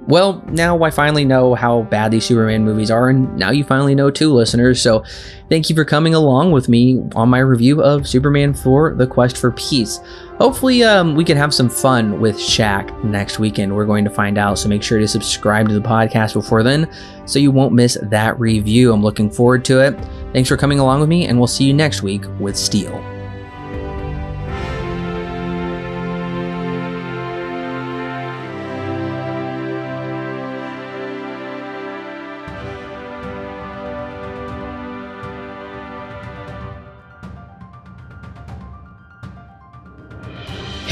Well, 0.06 0.44
now 0.50 0.84
I 0.84 0.92
finally 0.92 1.24
know 1.24 1.56
how 1.56 1.84
bad 1.84 2.12
these 2.12 2.26
Superman 2.26 2.66
movies 2.66 2.92
are, 2.92 3.10
and 3.10 3.38
now 3.38 3.52
you 3.52 3.64
finally 3.64 3.96
know 3.96 4.12
too, 4.12 4.34
listeners. 4.34 4.82
So, 4.82 5.04
thank 5.50 5.70
you 5.70 5.76
for 5.76 5.86
coming 5.86 6.14
along 6.14 6.52
with 6.52 6.68
me 6.68 7.02
on 7.16 7.30
my 7.30 7.40
review 7.40 7.82
of 7.82 8.06
Superman 8.06 8.54
4 8.54 8.96
The 8.96 9.08
Quest 9.08 9.38
for 9.38 9.52
Peace. 9.52 10.02
Hopefully, 10.40 10.84
um, 10.84 11.16
we 11.16 11.24
can 11.24 11.38
have 11.38 11.54
some 11.54 11.70
fun 11.70 12.20
with 12.20 12.36
Shaq 12.36 13.02
next 13.04 13.40
weekend. 13.40 13.74
We're 13.74 13.86
going 13.86 14.04
to 14.04 14.10
find 14.10 14.38
out, 14.38 14.60
so 14.60 14.68
make 14.68 14.84
sure 14.84 15.00
to 15.00 15.08
subscribe 15.08 15.70
to 15.70 15.74
the 15.74 15.80
podcast 15.80 16.34
before 16.34 16.64
then 16.64 16.92
so 17.26 17.40
you 17.40 17.52
won't 17.52 17.74
miss 17.74 17.98
that 18.02 18.38
review. 18.40 18.92
I'm 18.92 19.04
looking 19.04 19.30
forward 19.30 19.64
to 19.66 19.80
it. 19.80 19.98
Thanks 20.34 20.50
for 20.50 20.58
coming 20.58 20.80
along 20.80 21.00
with 21.00 21.10
me, 21.10 21.28
and 21.28 21.38
we'll 21.38 21.48
see 21.48 21.64
you 21.64 21.74
next 21.74 22.04
week 22.04 22.24
with 22.40 22.58
Steel. 22.58 23.13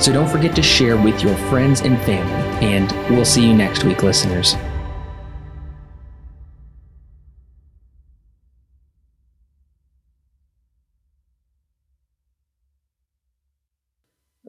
So 0.00 0.12
don't 0.12 0.28
forget 0.28 0.54
to 0.56 0.62
share 0.62 0.96
with 0.96 1.22
your 1.22 1.36
friends 1.48 1.80
and 1.80 1.98
family. 2.02 2.66
And 2.66 2.90
we'll 3.10 3.24
see 3.24 3.46
you 3.46 3.54
next 3.54 3.84
week, 3.84 4.02
listeners. 4.02 4.54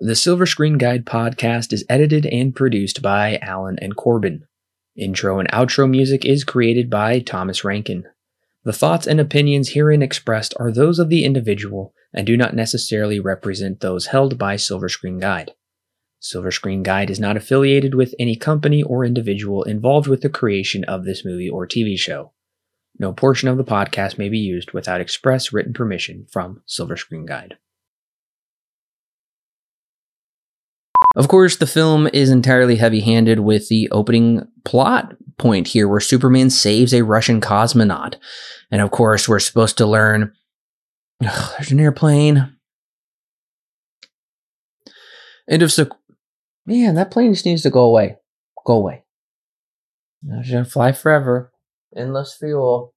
The 0.01 0.15
Silver 0.15 0.45
Screen 0.45 0.77
Guide 0.77 1.05
podcast 1.05 1.73
is 1.73 1.83
edited 1.89 2.25
and 2.27 2.55
produced 2.55 3.01
by 3.01 3.37
Alan 3.41 3.77
and 3.81 3.95
Corbin. 3.95 4.45
Intro 4.95 5.39
and 5.39 5.51
outro 5.51 5.89
music 5.89 6.23
is 6.25 6.43
created 6.43 6.89
by 6.89 7.19
Thomas 7.19 7.63
Rankin. 7.65 8.05
The 8.63 8.73
thoughts 8.73 9.07
and 9.07 9.19
opinions 9.19 9.69
herein 9.69 10.01
expressed 10.01 10.53
are 10.57 10.71
those 10.71 10.99
of 10.99 11.09
the 11.09 11.25
individual 11.25 11.93
and 12.13 12.25
do 12.25 12.35
not 12.35 12.55
necessarily 12.55 13.19
represent 13.19 13.79
those 13.79 14.07
held 14.07 14.37
by 14.37 14.55
Silver 14.55 14.89
Screen 14.89 15.19
Guide. 15.19 15.51
Silver 16.19 16.51
Screen 16.51 16.83
Guide 16.83 17.09
is 17.09 17.19
not 17.19 17.37
affiliated 17.37 17.95
with 17.95 18.13
any 18.19 18.35
company 18.35 18.83
or 18.83 19.05
individual 19.05 19.63
involved 19.63 20.07
with 20.07 20.21
the 20.21 20.29
creation 20.29 20.83
of 20.83 21.05
this 21.05 21.23
movie 21.23 21.49
or 21.49 21.65
TV 21.65 21.97
show. 21.97 22.33
No 22.97 23.13
portion 23.13 23.47
of 23.47 23.57
the 23.57 23.63
podcast 23.63 24.17
may 24.17 24.27
be 24.27 24.39
used 24.39 24.71
without 24.71 24.99
express 24.99 25.53
written 25.53 25.73
permission 25.73 26.25
from 26.29 26.61
Silver 26.65 26.97
Screen 26.97 27.25
Guide. 27.25 27.57
Of 31.15 31.27
course, 31.27 31.55
the 31.55 31.65
film 31.65 32.07
is 32.13 32.29
entirely 32.29 32.75
heavy 32.75 32.99
handed 32.99 33.39
with 33.39 33.69
the 33.69 33.89
opening 33.91 34.47
plot 34.63 35.15
point 35.37 35.69
here, 35.69 35.87
where 35.87 35.99
Superman 35.99 36.49
saves 36.49 36.93
a 36.93 37.03
Russian 37.03 37.41
cosmonaut. 37.41 38.15
And 38.69 38.81
of 38.81 38.91
course, 38.91 39.27
we're 39.27 39.39
supposed 39.39 39.77
to 39.79 39.87
learn 39.87 40.33
Ugh, 41.23 41.53
there's 41.57 41.71
an 41.71 41.79
airplane. 41.79 42.55
End 45.49 45.61
of 45.63 45.69
sequ- 45.69 45.97
Man, 46.65 46.95
that 46.95 47.11
plane 47.11 47.33
just 47.33 47.45
needs 47.45 47.63
to 47.63 47.69
go 47.69 47.83
away. 47.83 48.17
Go 48.65 48.73
away. 48.75 49.03
Now 50.21 50.39
it's 50.41 50.51
gonna 50.51 50.65
fly 50.65 50.91
forever. 50.91 51.51
Endless 51.95 52.35
fuel. 52.35 52.93